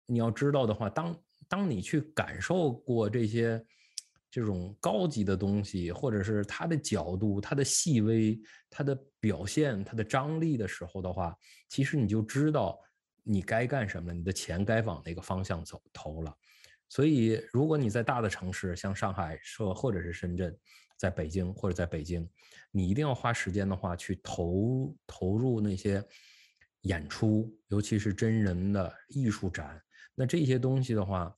[0.07, 1.15] 你要知道的话，当
[1.54, 3.63] 当你去感受过这些
[4.32, 11.38] 这种高级的东西，或者是它的角度、它的细微、它的表现、它的张力的时候的话，
[11.70, 12.80] 其实你就知道
[13.22, 16.36] 你该干什么了，你的钱该往哪个方向走投了。
[16.89, 20.58] 所以，如果你在大的城市，像上海，说或者是深圳，
[20.98, 22.28] 在北京或者在北京，
[22.72, 26.04] 你一定要花时间的话，去投投入那些
[26.82, 29.80] 演出，尤其是真人的艺术展。
[30.16, 31.36] 那这些东西的话，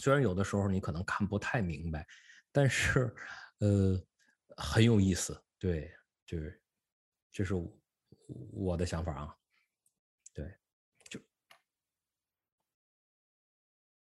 [0.00, 2.06] 虽然有的时候你可能看不太明白，
[2.50, 3.14] 但是，
[3.58, 4.02] 呃，
[4.56, 5.38] 很有意思。
[5.58, 5.92] 对，
[6.24, 6.62] 就是，
[7.30, 7.54] 这是
[8.52, 9.36] 我的想法啊。
[10.32, 10.50] 对，
[11.10, 11.20] 就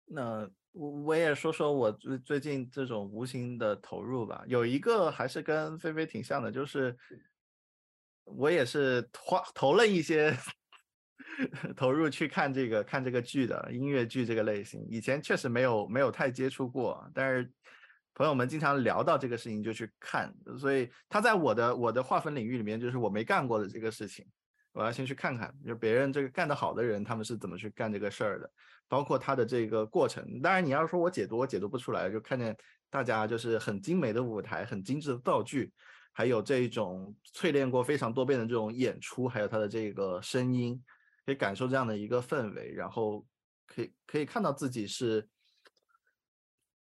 [0.03, 6.97] 那我我也说说我最最近这种无形的投入吧，有一个还是跟菲菲挺像的，就是
[8.25, 10.36] 我也是花投了一些
[11.76, 17.52] 投入去看这个看这个剧的音乐剧这个类型，以前确实没有没有太接触过，但是
[18.13, 24.26] 朋友们经常聊到这个事情就去看，所以他在我的我的划分领域里面就是我没干过的这个事情，
[24.71, 28.50] 我要先去看看，就别人这个干得好的人他们是怎么去干这个事儿的。
[28.88, 32.56] 包括它的这个过程，当然你要说我解读，我解读不出来，就看见
[32.88, 35.74] 大家就是很精美的舞台，很精致的道具，
[36.13, 40.80] 还有这种淬炼过非常多遍的这种演出，还有它的这个声音，
[41.26, 43.26] 可以感受这样的一个氛围，然后
[43.66, 45.28] 可以可以看到自己是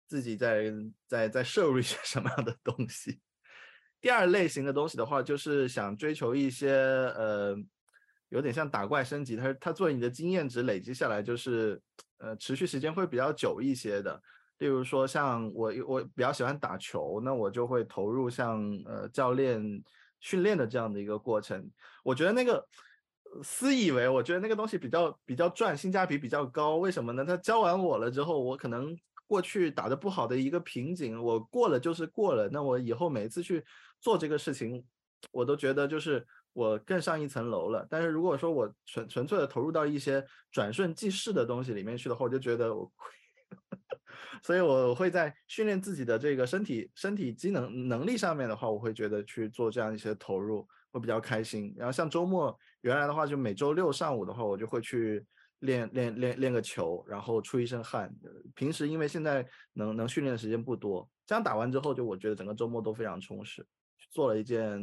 [0.06, 0.72] 自己在
[1.06, 3.20] 在在摄入一些什么样的东西。
[4.00, 7.56] 第二类型的东西的话，就是想追求一些呃。
[8.30, 11.80] 有点像打怪升级，它它作为你的经验值累积下来，就是
[12.18, 14.22] 呃持续时间会比较久一些的。
[14.58, 19.82] 例如说像我我比较喜欢打球，那我就会投入像呃教练
[20.20, 21.70] 训练的这样的一个过程。
[22.04, 22.62] 我觉得那个
[23.42, 26.76] 私以为，我觉得那个东西比较比较赚，性价比比较高。
[26.76, 27.24] 为什么呢？
[27.24, 32.48] 他教完我了之后，我可能过去打的不好的一个瓶颈，我过了就是过了。
[32.48, 33.64] 那我以后每一次去
[34.00, 34.84] 做这个事情，
[35.30, 36.26] 我都觉得就是。
[36.54, 43.12] 我更上一层楼了，但是如果说我纯纯粹的投入到一些转瞬即逝的东西里面去的话，我就觉得我亏，
[44.42, 51.72] 所以我会在训练自己的这个身体身体机能能力上面的话，我会觉得去做这样一些投入会比较开心。
[51.76, 55.22] 然后像周末原来的话，就每周六上午的话，我就会去
[55.58, 58.10] 练练练练个球，然后出一身汗。
[58.54, 63.66] 平时因为现在能能训练的时间不多，这样打完之后，就我觉得整个周末都非常充实。
[64.10, 64.80] 做了一件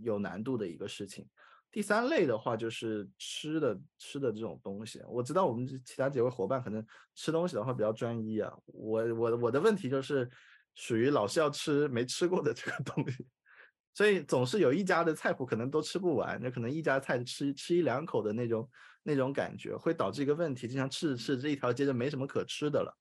[0.00, 1.26] 有难度的一个事情。
[1.72, 5.02] 第三类的话就是吃的吃的这种东西。
[5.08, 6.84] 我知道我们其他几位伙伴可能
[7.16, 8.50] 吃东西的话比较专一啊。
[8.66, 10.30] 我我我的问题就是
[10.76, 13.26] 属于老是要吃没吃过的这个东西，
[13.98, 18.70] 所以总是有一家的菜谱可能都吃不完，那可能一家菜吃吃一两口的那种
[19.02, 22.96] 那种感觉，会导致一个问题，经常吃着吃着这一条街就没什么可吃的了。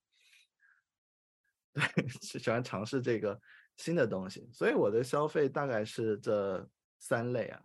[1.76, 2.08] 对，
[2.40, 3.40] 喜欢尝试这个。
[3.76, 7.62] 新的东西，所以我的消费大概是这三类啊，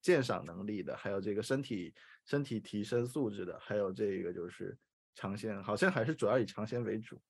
[0.00, 1.94] 鉴赏能力的，还有这个身体
[2.24, 4.78] 身体提升素质的，还有这个就是
[5.14, 7.20] 尝鲜，好像还是主要以尝鲜为主。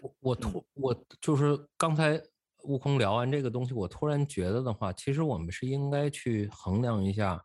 [0.00, 2.18] 我我突我就是刚才
[2.66, 7.42] 悟空聊完这个东西，我突然觉得的话，其实我们是应该去衡量一下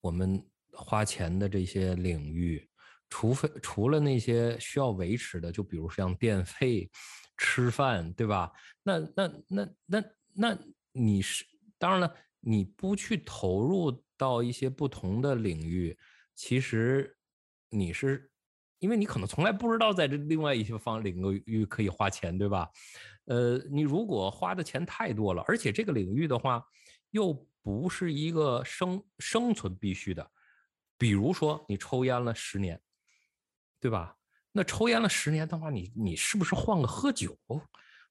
[0.00, 0.42] 我们
[0.72, 2.68] 花钱的这些领域，
[3.08, 6.90] 除非除了那些需要维持的，就比如像电费。
[7.38, 8.50] 吃饭对吧？
[8.82, 10.58] 那那那那那
[10.92, 11.44] 你是
[11.76, 15.94] 当然了，你不去投入到一些不同的领域，
[16.34, 17.14] 其实
[17.68, 18.30] 你是
[18.78, 22.68] 因为你可能从来不知道在这另外一些方领域可以花钱，对吧？
[23.24, 26.64] 呃，你如果花的钱太多了，而且这个领域的话
[27.10, 30.30] 又不是一个生生存必须的，
[30.96, 32.80] 比如说你抽烟了十年，
[33.80, 34.16] 对吧？
[34.52, 37.36] 那抽烟了十年的话，你你是不是换个喝酒，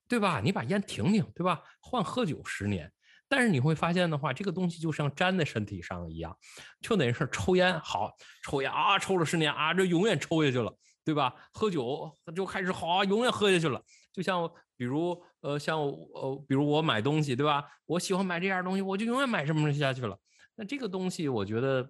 [0.06, 0.40] 对吧？
[0.40, 1.62] 你把烟停停，对吧？
[1.80, 2.92] 换喝酒十年，
[3.28, 6.36] 但是你会发现的话，这个东西就像粘在身体上一样，
[6.80, 8.12] 就等于是抽烟好，
[8.44, 11.34] 抽烟啊，抽了十年啊，这永远抽下去了，对吧？
[11.52, 13.82] 喝酒就开始好，永远喝下去了。
[14.12, 17.64] 就像比如呃，像呃，比如我买东西，对吧？
[17.86, 20.18] 我喜欢买这样东西，我就永远买什么东西下去了。
[20.54, 21.88] 那这个东西，我觉得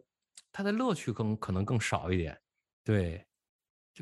[0.53, 2.39] 它的乐趣更可能更少一点，
[2.85, 3.25] 对。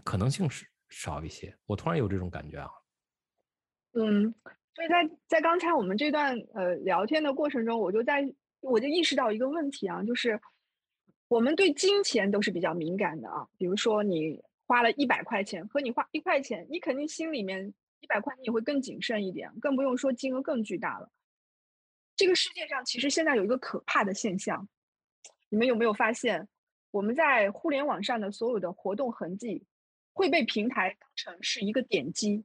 [0.02, 2.68] 可能性是少一些，我突然有这种感觉啊。
[3.92, 4.34] 嗯，
[4.74, 8.28] 所以在在刚才我们这段呃聊天的过程中，我就在
[8.60, 10.40] 我就意识到一个问题啊，就是
[11.28, 13.46] 我们对金钱都是比较敏感的啊。
[13.56, 21.10] 比如说你花了一百块钱和你花一块钱，你肯定心里面一百块你会更谨慎一点，更不用说金额更巨大了。
[22.16, 24.68] 这个世界上其实现在有一个可怕的现象，
[25.48, 26.48] 你们有没有发现？
[26.90, 29.64] 我们在互联网上的所有的活动痕迹
[30.12, 32.44] 会被平台当成是一个点击，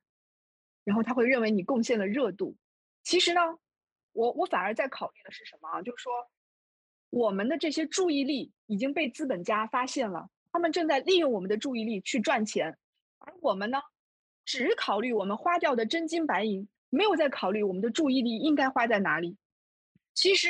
[0.84, 2.56] 然后他会认为你贡献了热度。
[3.04, 3.42] 其实呢，
[4.13, 5.82] 我我反而在考虑的是什么啊？
[5.82, 6.12] 就是说，
[7.10, 12.78] 我们的这些注意力已经被资本家发现了，他们正在利用我们的注意力去赚钱，
[13.20, 13.80] 而我们呢，
[14.46, 19.38] 只考虑我们花掉的真金白银，没有在考虑我们的注意力应该花在哪里。
[20.13, 20.50] 其实，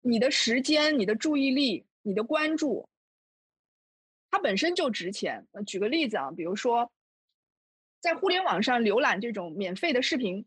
[0.00, 2.88] 你的时间、你的注意力、你的关注。
[4.30, 5.46] 它本身就值钱。
[5.66, 6.90] 举个例子啊，比如说，
[8.06, 10.46] 在互联网上浏览这种免费的视频，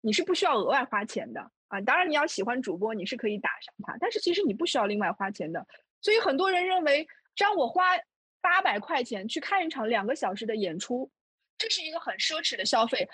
[0.00, 1.80] 你是不需要额外花钱的啊。
[1.80, 5.66] 当然，你要喜欢主播，你是可以打赏他，但是其实你不需要另外花钱的。
[6.00, 7.98] 所以很多人认为，让我花
[8.40, 11.10] 八百块钱去看一场两个小时的演出，
[11.58, 13.08] 这是一个很奢侈的消费。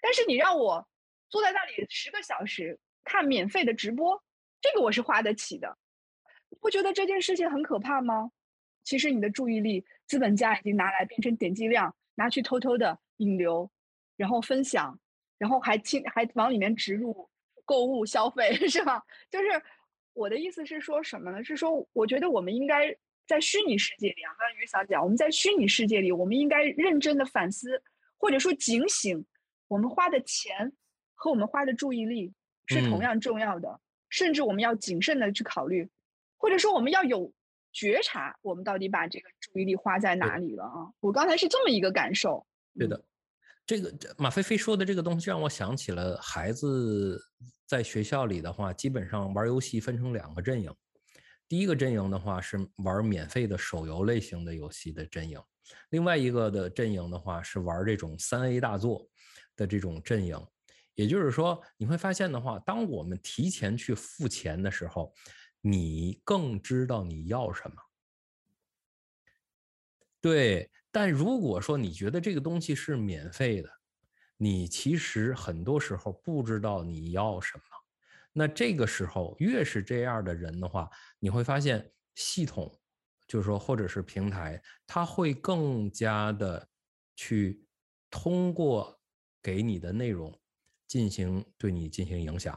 [0.00, 0.88] 但是你让我
[1.28, 4.18] 坐在那里十个小时看免费的直播，
[4.62, 5.76] 这个我是花得起的。
[6.48, 8.30] 你不觉得这件事情很可怕吗？
[8.82, 13.70] 其实你的注意力，资本家已经拿来变成点击量，拿去偷偷的引流，
[14.16, 14.98] 然后分享，
[15.38, 17.28] 然后还进还往里面植入
[17.64, 19.02] 购物消费， 是吧？
[19.30, 19.46] 就是
[20.12, 21.42] 我的意思是说什么呢？
[21.44, 22.94] 是说我觉得我们应该
[23.26, 27.82] 在虚拟世界里啊，刚才于嫂讲，我们在虚拟世界里，我们应该认真的反思，
[28.18, 29.24] 或者说警醒，
[29.68, 30.72] 我们花的钱
[31.14, 32.32] 和我们花的注意力
[32.66, 35.88] 是同样重要的，甚至我们要谨慎的去考虑，
[36.36, 37.32] 或者说我们要有。
[37.74, 40.92] 觉察我们到底把这个注意力花在哪里了啊？
[41.00, 42.46] 我刚才是这么一个感受。
[42.78, 43.02] 对的，
[43.72, 47.18] 这个马飞飞说的这个东西让我想起了孩子
[47.66, 50.70] 在学校里的话，基本上玩游戏分成两个阵营。
[51.48, 55.40] 第一个阵营的话是玩免费的手游类型的游戏的阵营，
[55.88, 59.08] 另外一个的阵营的话是玩这种三 A 大作
[59.56, 60.38] 的这种阵营。
[60.92, 65.10] 也就是说，你会发现的话，当我们提前去付钱的时候。
[65.64, 67.76] 你更知道你要什么，
[70.20, 70.68] 对。
[70.92, 73.68] 但如果说你觉得这个东西是免费的，
[74.36, 77.64] 你其实很多时候不知道你要什么。
[78.32, 82.72] 那这个时候越是这样的人的话，你会发现系统，
[83.26, 86.68] 就是说或者是平台，它会更加的
[87.16, 87.64] 去
[88.10, 88.96] 通过
[89.42, 90.32] 给你的内容
[90.86, 92.56] 进行对你进行影响。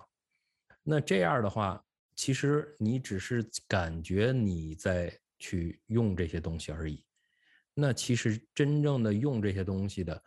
[0.84, 1.82] 那这样的话。
[2.18, 7.05] 其实你只是感觉你在去用这些东西而已，
[7.78, 10.24] 那其实真正的用这些东西的，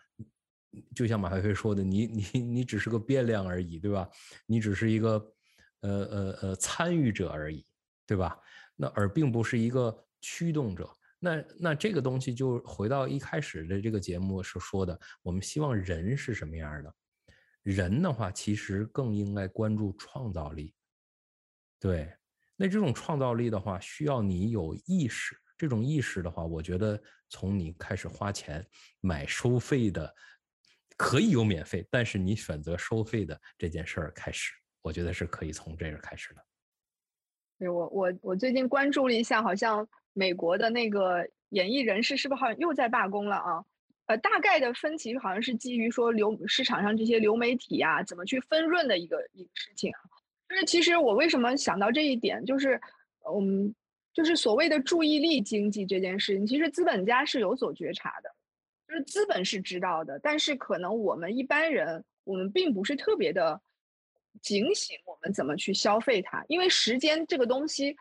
[0.95, 4.07] 就像马飞飞说的，你你你只是个变量而已，对吧？
[4.47, 5.35] 你只是一个
[5.81, 7.67] 呃呃呃参与者而已，
[8.07, 8.39] 对吧？
[8.77, 10.89] 那而并不是一个驱动者。
[11.19, 16.95] 那那这个东西就回到一开始的这个节目是说的，我们希望人是什么样的？
[17.63, 20.75] 人的话，其实更应该关注创造力。
[21.81, 22.13] 对，
[22.57, 25.37] 那这种创造力的话，需要你有意识。
[25.59, 28.65] 这种意识的话，我觉得从你开始花钱
[29.01, 30.15] 买收费的，
[30.97, 36.45] 可以有免费，但是你选择收费的这件事儿开始，我觉得是可以从这个开始的。
[37.59, 43.65] 对我，我我最近关注了一下，好像美国的那个演艺人士是不是好像又在罢工了啊？
[44.07, 49.99] 呃，大概的分歧好像是基于说流市场上这些流媒体啊，怎么去分润的一个一个事情啊。
[50.49, 52.81] 就是其实我为什么想到这一点，就是，
[53.31, 53.75] 嗯，
[54.19, 58.29] 就是所谓的注意力经济这件事情，其实资本家是有所觉察的，
[58.89, 63.63] 就是资本是知道的，但是可能我们一般人，我们并不是特别的
[64.43, 66.45] 警醒，我们怎么去消费它？
[66.49, 67.97] 因为时间这个东西，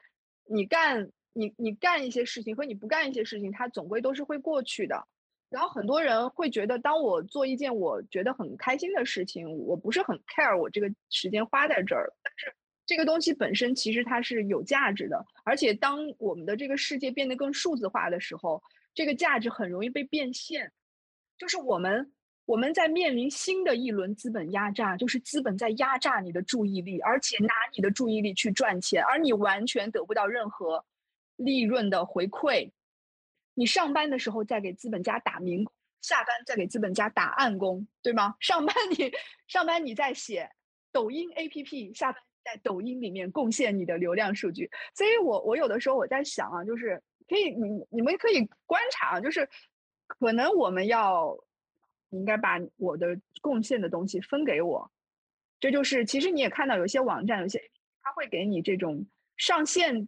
[0.45, 5.07] 你干你你干一些事情和你不干一些事情，它总归都是会过去的。
[5.51, 12.51] 然后很多人会觉得，当我做一件我觉得很开心的事情，我不是很 care 我这个时间花在这儿但是
[12.87, 18.63] 这个东西本身其实它是有价值的，而且当我们的这个世界变得更数字化的时候，
[18.95, 20.71] 这个价值很容易被变现。
[21.37, 22.13] 就是我们
[22.45, 30.83] 我们在面临新的一轮资本压榨，就是资本在压榨你的注意力，而且拿你的注意力去赚钱，而你完全得不到任何
[31.35, 32.71] 利润的回馈。
[33.53, 35.67] 你上班的时候在给资本家打明，
[36.01, 38.35] 下班再给资本家打暗工，对吗？
[38.39, 39.11] 上班你
[39.47, 40.49] 上班你在写
[40.93, 44.69] 抖音 APP，下班在抖音里面贡献你的流量数据。
[44.93, 49.47] 所以我我有的时候我在想啊，就是可以你你们可以观察啊，就是
[50.07, 51.37] 可能我们要
[52.09, 54.89] 你应该把我的贡献的东西分给我。
[55.59, 57.61] 这就是其实你也看到有些网站有些
[58.01, 60.07] 他会给你这种上线。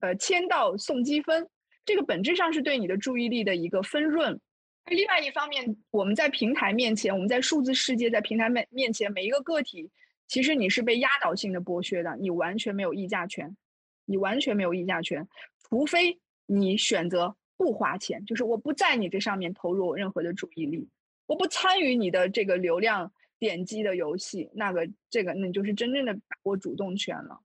[0.00, 1.48] 呃签到送积分，
[1.86, 4.38] 这个本质上是对你的注意力的一个分润。
[4.84, 9.90] 另外一方面，我们在平台面前，我们在数字世界，在平台面面前，每一个个体，
[10.26, 13.56] 其实你是被压倒性的剥削的，你完全没有议价权，
[14.04, 15.26] 你完全没有议价权，
[15.62, 20.88] 除非你选择不花钱，就是我不在你这上面投入任何的注意力，
[21.26, 27.40] 我不参与你的这个流量点击的游戏，那个这个那就是真正的把握主动权了。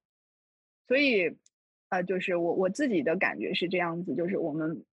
[0.87, 1.35] 所以，
[1.89, 4.83] 啊，就是我我自己的感觉是这样子，就是我们。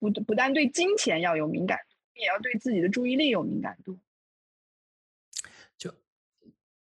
[0.00, 3.98] 不不但对金钱要有敏感度，也要对自己的注意力有敏感度。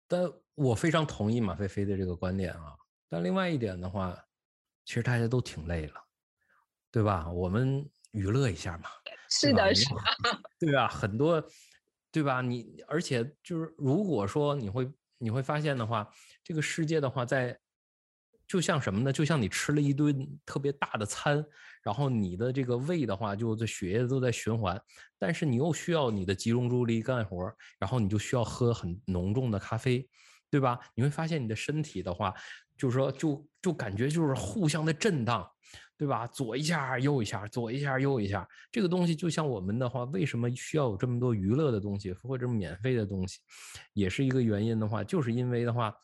[0.10, 2.76] 就，但我非常同意马飞飞的这个观点啊。
[3.10, 4.18] 但另外一点的话，
[4.86, 5.94] 其实大家都挺累了，
[6.92, 7.30] 对吧？
[7.30, 8.90] 我们娱乐一下嘛。
[9.30, 9.96] 是的，是的，
[10.60, 10.88] 对吧？
[10.88, 11.44] 很多，
[12.12, 12.42] 对吧？
[12.42, 16.10] 你而且就是，如果说你会你会发现的话，
[16.44, 17.60] 这个世界的话，在
[18.48, 19.12] 就像什么呢？
[19.12, 21.46] 就像你吃了一顿特别大的餐。
[21.86, 24.82] 然后你的这个胃的话，就这血液都在循环，
[25.20, 30.10] 但是你又需要你的集中注意力干活，然后你就需要喝很浓重的咖啡，
[30.50, 30.80] 对吧？
[30.96, 32.34] 你会发现你的身体的话，
[32.76, 35.48] 就是说就就感觉就是互相的震荡，
[35.96, 36.26] 对吧？
[36.26, 43.40] 左一下右一下，左一下右一下，这个东西就像我们的话，为什么需要有这么多娱乐的东西或者免费的东西，
[43.94, 45.96] 也是一个原因的话，就是因为的话。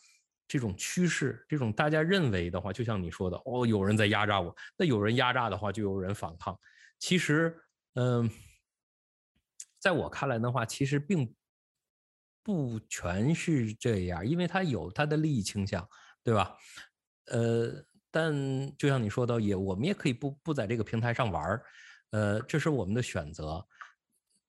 [0.52, 6.60] 这种趋势，这种大家认为的话，就像你说的，哦，有人在压榨我，那有人压榨的话，就有人反抗。
[7.00, 7.58] 其实，
[7.94, 8.30] 嗯，
[9.80, 11.34] 在我看来的话，其实并
[12.44, 15.88] 不全是这样，因为他有他的利益倾向，
[16.22, 16.54] 对吧？
[17.28, 17.72] 呃，
[18.12, 18.36] 但
[18.76, 21.62] 就像你说的，也我们也可以不不在这个平台上玩，
[22.10, 23.66] 呃，这是我们的选择。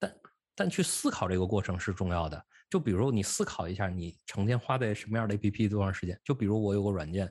[0.01, 0.17] 但
[0.57, 2.45] 但去思考这个过程是重要的。
[2.73, 6.19] 就比如你思考一下，你成天花在什么样的 APP 多长时间？
[6.25, 7.31] 就比如我有个软件，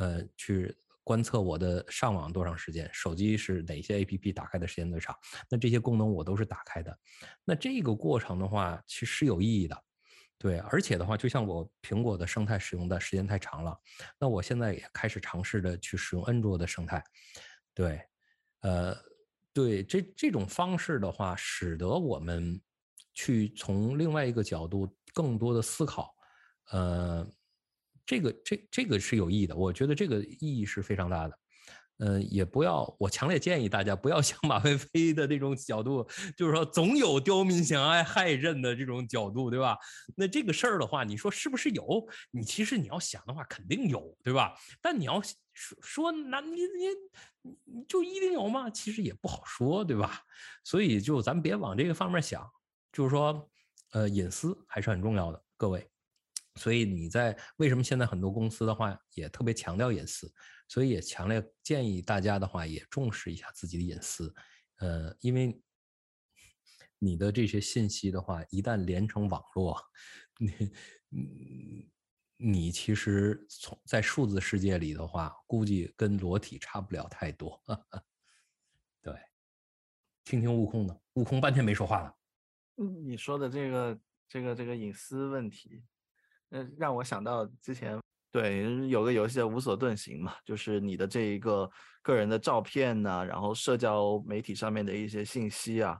[0.00, 5.14] 呃，去观测我的上网多长时间，手机是哪些 APP 打开的时间最长？
[5.48, 6.98] 那这些功能我都是打开的。
[7.44, 9.80] 那这个过程的话，其实是有意义的，
[10.36, 10.58] 对。
[10.58, 13.78] 而且的话，就像我苹果的生态使用的时间太长了，
[14.18, 17.00] 那我现在也开始尝试着去使用安卓的生态，
[17.72, 18.02] 对，
[18.62, 18.92] 呃，
[19.52, 22.60] 对，这这种方式的话，使得我们。
[23.20, 26.10] 去从另外一个角度更多的思考，
[26.72, 27.26] 呃，
[28.06, 31.38] 这个这这个是有意义的，我觉得这个意义是非常大的，
[31.98, 39.76] 呃，也不要，我强烈建议大家不要像马飞飞的那种角度，就是说总有刁民想爱害朕的这种角度，对吧？
[40.16, 41.84] 那这个事儿的话，你说是不是有？
[42.30, 44.54] 你其实你要想的话，肯定有，对吧？
[44.80, 45.20] 但你要
[45.52, 46.86] 说说那你你
[47.64, 48.70] 你就一定有吗？
[48.70, 50.22] 其实也不好说，对吧？
[50.64, 52.50] 所以就咱别往这个方面想。
[52.92, 53.50] 就是说，
[53.92, 55.88] 呃，隐私还是很重要的，各位。
[56.56, 60.30] 所以你在为什么现在很多公司的话也特别强调隐私？
[60.68, 64.34] 所以也强烈建议大家的话也重视一下自己的隐私。
[64.78, 65.62] 呃，因为
[66.98, 69.80] 你的这些信息的话，一旦连成网络，
[71.08, 71.90] 你
[72.36, 77.62] 你其实从在数字世界里的话，估计跟裸体差不了太多。
[79.00, 79.14] 对，
[80.24, 82.19] 听听悟空的，悟空半天没说话了。
[82.80, 85.82] 你说的这个这个这个隐私问题，
[86.48, 88.00] 呃，让我想到之前
[88.32, 91.70] 对有个游戏叫《无所遁形》嘛，就是你的这一个
[92.00, 95.98] 个人的照片呐，然后社交媒体上面的一些信息啊，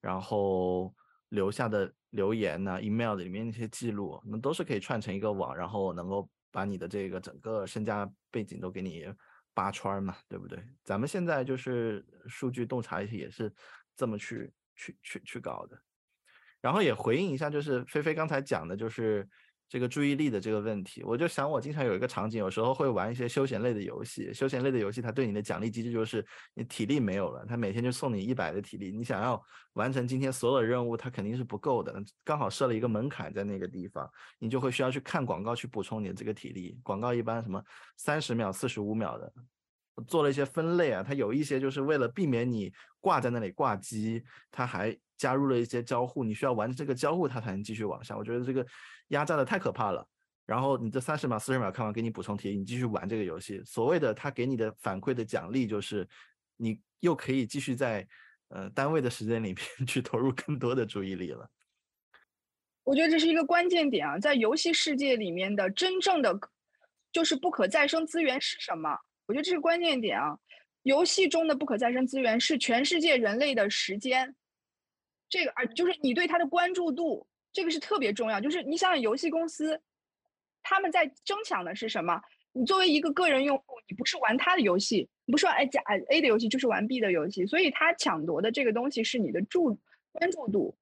[0.00, 0.94] 然后
[1.30, 9.06] 留下的留言呐，email 里面那些记录，那都是可以串成一个网，然后能够把你的这个整个身家背景都给你
[9.54, 10.62] 扒穿嘛，对不对？
[10.84, 13.50] 咱们现在就是数据洞察也是
[13.96, 15.80] 这么去去去去搞的。
[16.60, 19.26] 然后也回应一下，就是菲菲刚才讲的，就是
[19.68, 21.02] 这个注意力的这个问题。
[21.04, 24.32] 我就想，我经常有一个场景，有时候会玩一些休闲类的游戏。
[24.32, 28.90] 休闲类的游戏，它对你的奖励机制就是你体力没有了，它每天就送你一百的体力。
[28.90, 29.40] 你想要
[29.74, 31.94] 完成今天所有的任务，它肯定是不够的。
[32.24, 36.78] 刚好设了一个门槛在那个地方，你就会需要去看广告去补充你的这个体力。
[36.82, 37.62] 广告一般什么
[37.96, 39.32] 三十秒、四十五秒的。
[40.06, 44.96] 做了一些分类啊，它有一些就是为了避免你挂在那里挂机，它还。
[45.18, 48.16] 加入了一些交互，你需要完成这个交互，它才能继续往下。
[48.16, 48.64] 我觉得这个
[49.08, 50.06] 压榨的太可怕了。
[50.46, 53.60] 然后你这三十秒、四十秒看完，给你补充题，你继续玩这个游戏。
[53.64, 56.08] 所谓的他给你的反馈的奖励，就是
[56.56, 58.06] 你又可以继续在
[58.50, 61.50] 呃单位的时间里面 去投入更多的注意力了。
[62.84, 66.38] 我觉得这是一个关键点啊，在游戏世界里面的真正的
[67.10, 68.96] 就是不可再生资源是什么？
[69.28, 70.36] 我觉得这是关键点啊。
[70.82, 74.34] 游戏中的不可再生资源是全世界人类的时间。
[75.28, 78.40] 这个啊，就是你对它的关注度，这个是特别重要。
[78.40, 79.78] 就是你想想，游戏公司
[80.62, 82.18] 他们在争抢的是什么？
[82.52, 89.78] 你作为一个个人用户，你不是玩他的游戏，你不是玩哎甲 A 的游戏，就是玩 B 的游戏，所以他抢夺的这个东西是你的注
[90.10, 90.74] 关注度。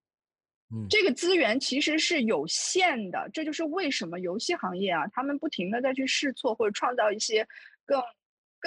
[0.72, 7.47] 嗯，这个资源其实是有限的，这就是为什么游戏行业啊，他们不停的在去试错或者创造一些
[7.84, 8.01] 更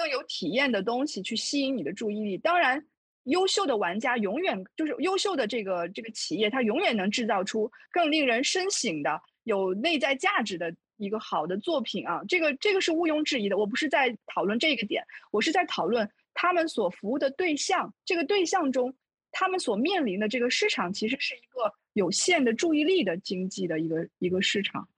[0.00, 2.38] 更有体验的东西去吸引你的注意力。
[2.38, 2.82] 当然，
[3.24, 12.22] 优秀的玩家永远就是优秀的这个这个企业，它永远能制造出更令人深省的、有内在价值的一个好的作品啊。
[12.26, 13.58] 这个这个是毋庸置疑的。
[13.58, 18.96] 我不是在讨论这个点，我是在讨论他们所服务的对象，这个对象中
[19.30, 24.88] 他们所面临的这个市场其实是一个有限的注意力的经济的一个一个市场。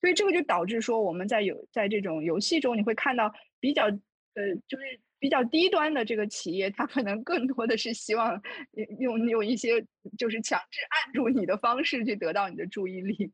[0.00, 3.90] 所以这个就导致说我们在有在这种游戏中，你会看到比较
[4.36, 5.00] 呃就是。
[5.18, 8.40] 比较低端的这个企业，它可能更多的是希望
[9.00, 9.82] 用用一些
[10.18, 13.32] 就是强制按住你的方式去得到你的注意力。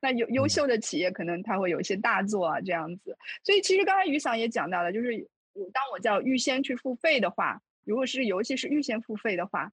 [0.00, 3.16] 那优优秀的企业可能它会有一些大作啊这样子。
[3.44, 9.70] 所以其实刚才于桑也讲到了，就是我当我叫预先去付费的话，如果是游戏是预先付费的话，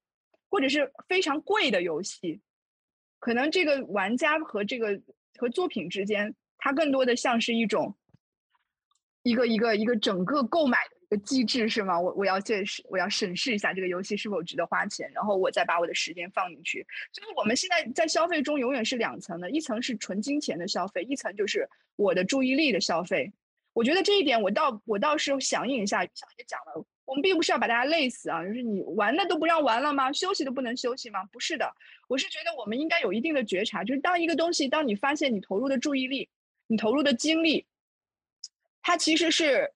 [0.50, 2.42] 或者是非常贵的游戏，
[3.18, 5.00] 可能这个玩家和这个
[5.38, 7.96] 和作品之间，它更多的像是一种
[9.22, 11.02] 一个一个一个整个购买的一个。
[11.26, 12.00] 机制是吗？
[12.00, 16.86] 我我要确实我要审视一下这个游戏是否值得花钱，然后我再把我的时间放进去。
[17.12, 23.30] 所以我们现在在消费中永远是两层的，一层是纯金钱的消费，一层就是我的注意力的消费。
[23.74, 30.10] 我觉得这一点我倒我倒是响应一下，想也讲了，我们并不是要把大家累死啊，就是你玩的都不让玩了吗？
[30.12, 31.22] 休息都不能休息吗？
[31.30, 31.70] 不是的，
[32.08, 36.30] 我是觉得我们应该有一定的觉察，就是当一个东西，当你发现你投入的注意力，
[36.68, 37.66] 你投入的精力，
[38.82, 39.72] 它其实是。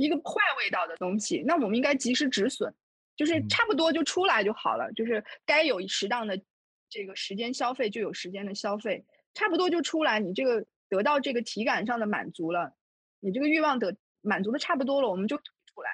[0.00, 2.72] 一个坏味道的东西，那我们应该及时止损，
[3.16, 6.40] 就是差不多就出来就好了，就是该有适当的
[6.88, 12.72] 这个时间消费就有时间的消费，差不多就出来，你这个得到这个体感上的满足了，
[13.18, 15.90] 你这个欲望得满足的差不多了，我们就出来，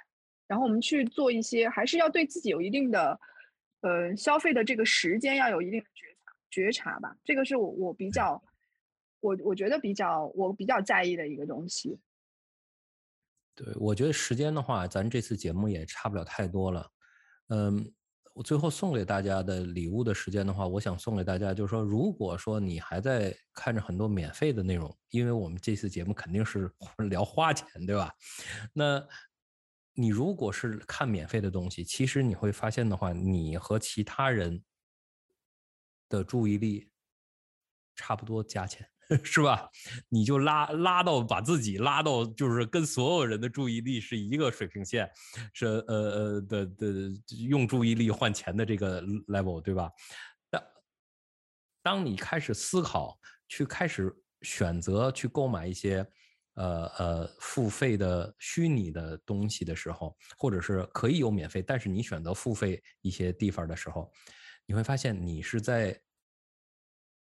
[0.46, 3.18] 然后我们去做一些，还是要对自己有一定的，
[3.80, 8.44] 呃，消费的这个时间要有一定的觉察觉察吧，这个是我我比较，
[9.24, 11.98] 我我觉得比较我比较在意的一个东西。
[13.54, 16.90] 对，我觉得时间的话，咱这次节目也差不了太多了。
[17.48, 17.90] 嗯，
[18.34, 26.70] 我最后送给大家的礼物的时间的话，我想送给大家，就是说，如果说你还在看着很多免费的内容，因为我们这次节目肯定是
[27.08, 28.12] 聊花钱，对吧？
[28.74, 29.02] 那
[29.94, 34.62] 你如果是看免费的东西，其实你会发现的话，你和其他人
[36.10, 36.90] 的注意力
[37.94, 38.86] 差不多价钱。
[39.22, 39.68] 是吧？
[40.08, 45.10] 你就拉拉到把自己拉到，就是跟所有人的注意力是一个水平线，
[45.52, 46.86] 是呃呃的的
[47.48, 49.90] 用注意力换钱的这个 level，对吧？
[50.50, 50.62] 当
[51.82, 54.10] 当你开始思考，去开始
[54.42, 56.06] 选择去购买一些
[56.54, 64.10] 呃呃付费的虚拟的东西的时候，或者是可以有免费，但是你选择付费一些地方的时候，
[64.64, 66.00] 你会发现你是在。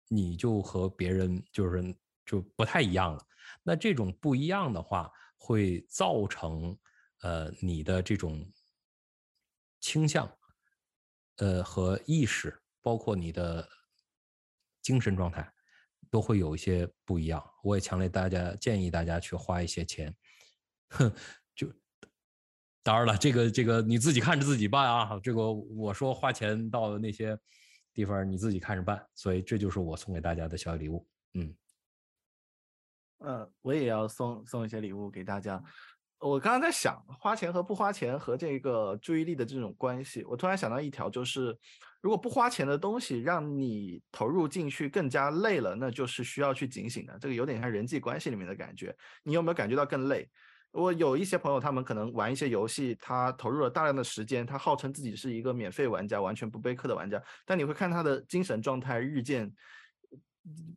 [0.10, 1.96] 你就和别人就是
[2.26, 3.22] 就不太一样了。
[3.64, 6.78] 那这种不一样的话，会造成
[7.22, 8.50] 呃你的这种
[9.80, 10.30] 倾向，
[11.38, 13.68] 呃和意识，包括你的
[14.82, 15.52] 精神状态，
[16.10, 17.44] 都会有一些不一样。
[17.64, 20.16] 我也强烈大家建议大家去花一些钱，
[20.90, 21.12] 哼，
[21.56, 21.72] 就
[22.84, 25.20] 当然了，这个这个你自己看着自己办啊。
[25.22, 27.38] 这个我说花钱到那些。
[27.98, 31.04] 地方你自己看着办，所以这就是我送给大家的小礼物。
[31.34, 31.56] 嗯，
[33.18, 35.60] 呃，我也要送送一些礼物给大家。
[36.20, 41.58] 我刚刚在想，花钱和不花钱和这个注意力的这种关系，我突然想到一条，就是
[42.00, 47.18] 如果不花钱的东西让你投入进去更加累了，那就是需要去警醒的。
[47.18, 50.30] 这个有点像人际关系里面的感觉，你有没有感觉到更累？
[50.72, 57.22] 我有一些朋友，他们可能玩一些游戏，他投入了大量的时间，他号称自己是一个免费玩家，完全不备课的玩家。
[57.46, 59.52] 但你会看他的精神状态日渐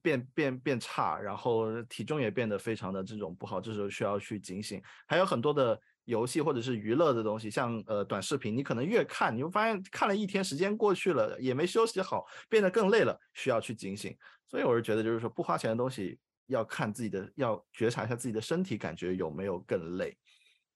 [0.00, 4.80] 变变变差，然后体重也变得非常的这种不好，这时候需要去警醒。
[5.06, 14.16] 还有很多的游戏或者是娱乐的东西，像呃短视频，你可能越看，你会发现看了一天，时间过去了也没休息好，变得更累了，需要去警醒。
[14.48, 16.18] 所以我是觉得，就是说不花钱的东西。
[16.50, 20.16] 要看自己的，要觉察一下自己的身体感觉有没有更累。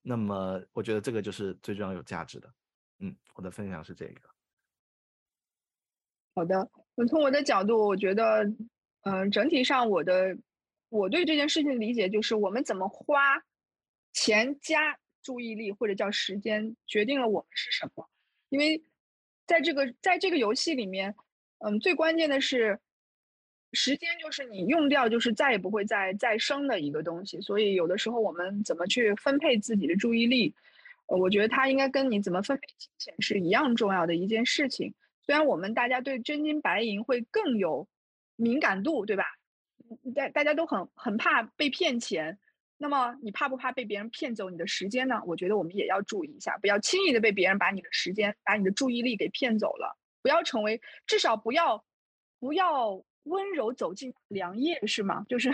[0.01, 2.55] 那么，我觉得这个就是最重要、有价值的。
[3.01, 4.21] 嗯，我的分享是这个。
[6.35, 8.45] 好的，我从我的角度，我觉得，
[9.03, 10.37] 嗯，整体上我的
[10.89, 13.43] 我对这件事情的理解就是，我们怎么花
[14.13, 18.09] 钱加注意力或者叫时间，决定了我们是什么。
[18.49, 18.85] 因为
[19.47, 21.15] 在这个在这个游戏里面，
[21.59, 22.81] 嗯，最关键的是。
[23.75, 27.41] 时间就是你用掉，就是再也不会再再生的一个东西。
[27.41, 30.55] 所以有的时候我们怎么去分配自己的注意力，
[31.07, 34.95] 呃，我觉得它应该跟你怎么分配金钱是一样重要的一件事情。
[35.21, 37.89] 虽然我们大家对真金白银会更有
[38.37, 39.25] 敏感度，对吧？
[40.15, 42.39] 大大家都很很怕被骗钱。
[42.77, 45.23] 那么你怕不怕被别人骗走你的时间呢？
[45.27, 49.97] 我觉得我们也要注意一下，不要轻易的被别人把你的时间、把你的注意力给骗走了。
[50.23, 51.85] 不要成为，至少不要
[52.41, 55.25] 不要温柔走进良夜，是吗？
[55.29, 55.51] 就是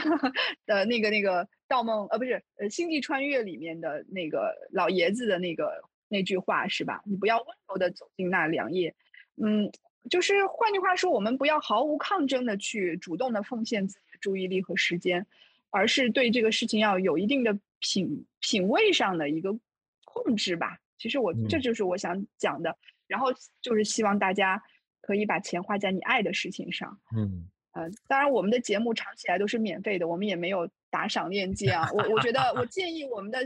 [0.66, 7.02] 呃那个那个盗梦呃不是呃星际穿越里面的那个老爷子的那个那句话是吧？
[7.04, 8.94] 你不要温柔的走进那良夜，
[9.42, 9.70] 嗯，
[10.08, 15.26] 就是换句话说，我们不要毫无抗争的去主动的奉献自己的注意力和时间。
[15.72, 19.56] 而是对这个事情要有一定的品品味上的一个
[20.04, 20.76] 控制吧。
[20.98, 22.76] 其实我这就是我想讲的。
[23.06, 23.28] 然后
[23.62, 24.60] 就是希望大家
[25.00, 26.98] 可以把钱花在你爱的事情上。
[27.16, 31.88] 嗯，呃，当然我们的节目长期来都是免费的，我们也没有打赏链接啊。
[31.92, 33.38] 我我觉得我 建议我们的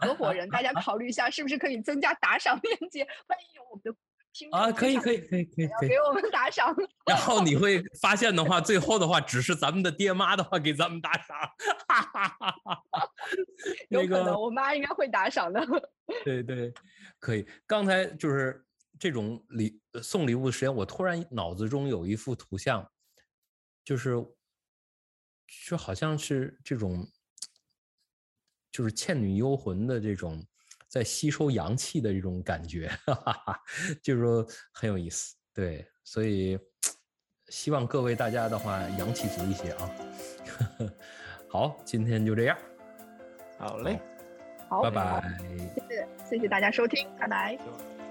[0.00, 3.06] 合伙人大家考虑一下，是不是可以增加打赏链接？
[3.28, 3.94] 万一有我们的。
[4.50, 6.74] 啊，可以可以可以可以，给我们打赏。
[7.04, 11.36] 然后你会发现的话，最后的话只是咱们的爹妈的话给咱们打赏。
[11.86, 13.08] 哈哈哈哈哈
[13.90, 15.62] 有可能，我妈应该会打赏的。
[16.24, 16.72] 对 对，
[17.18, 17.46] 可以。
[17.66, 18.64] 刚才就是
[18.98, 22.90] 这种礼送礼物的时间，我突然脑子中有一幅图像，
[23.84, 24.14] 就是
[25.68, 27.06] 就好像是这种，
[28.70, 30.44] 就是《倩女幽魂》的这种。
[30.88, 33.58] 在吸收阳气的这种感觉，哈哈，
[34.02, 36.58] 就是说很有意思，对，所以
[37.48, 39.90] 希望各位大家的话阳气足一些啊。
[41.48, 42.58] 好，今天就这样，
[43.58, 43.98] 好嘞，
[44.68, 45.38] 好，拜拜，
[45.74, 48.01] 谢谢谢谢大家收听，拜拜。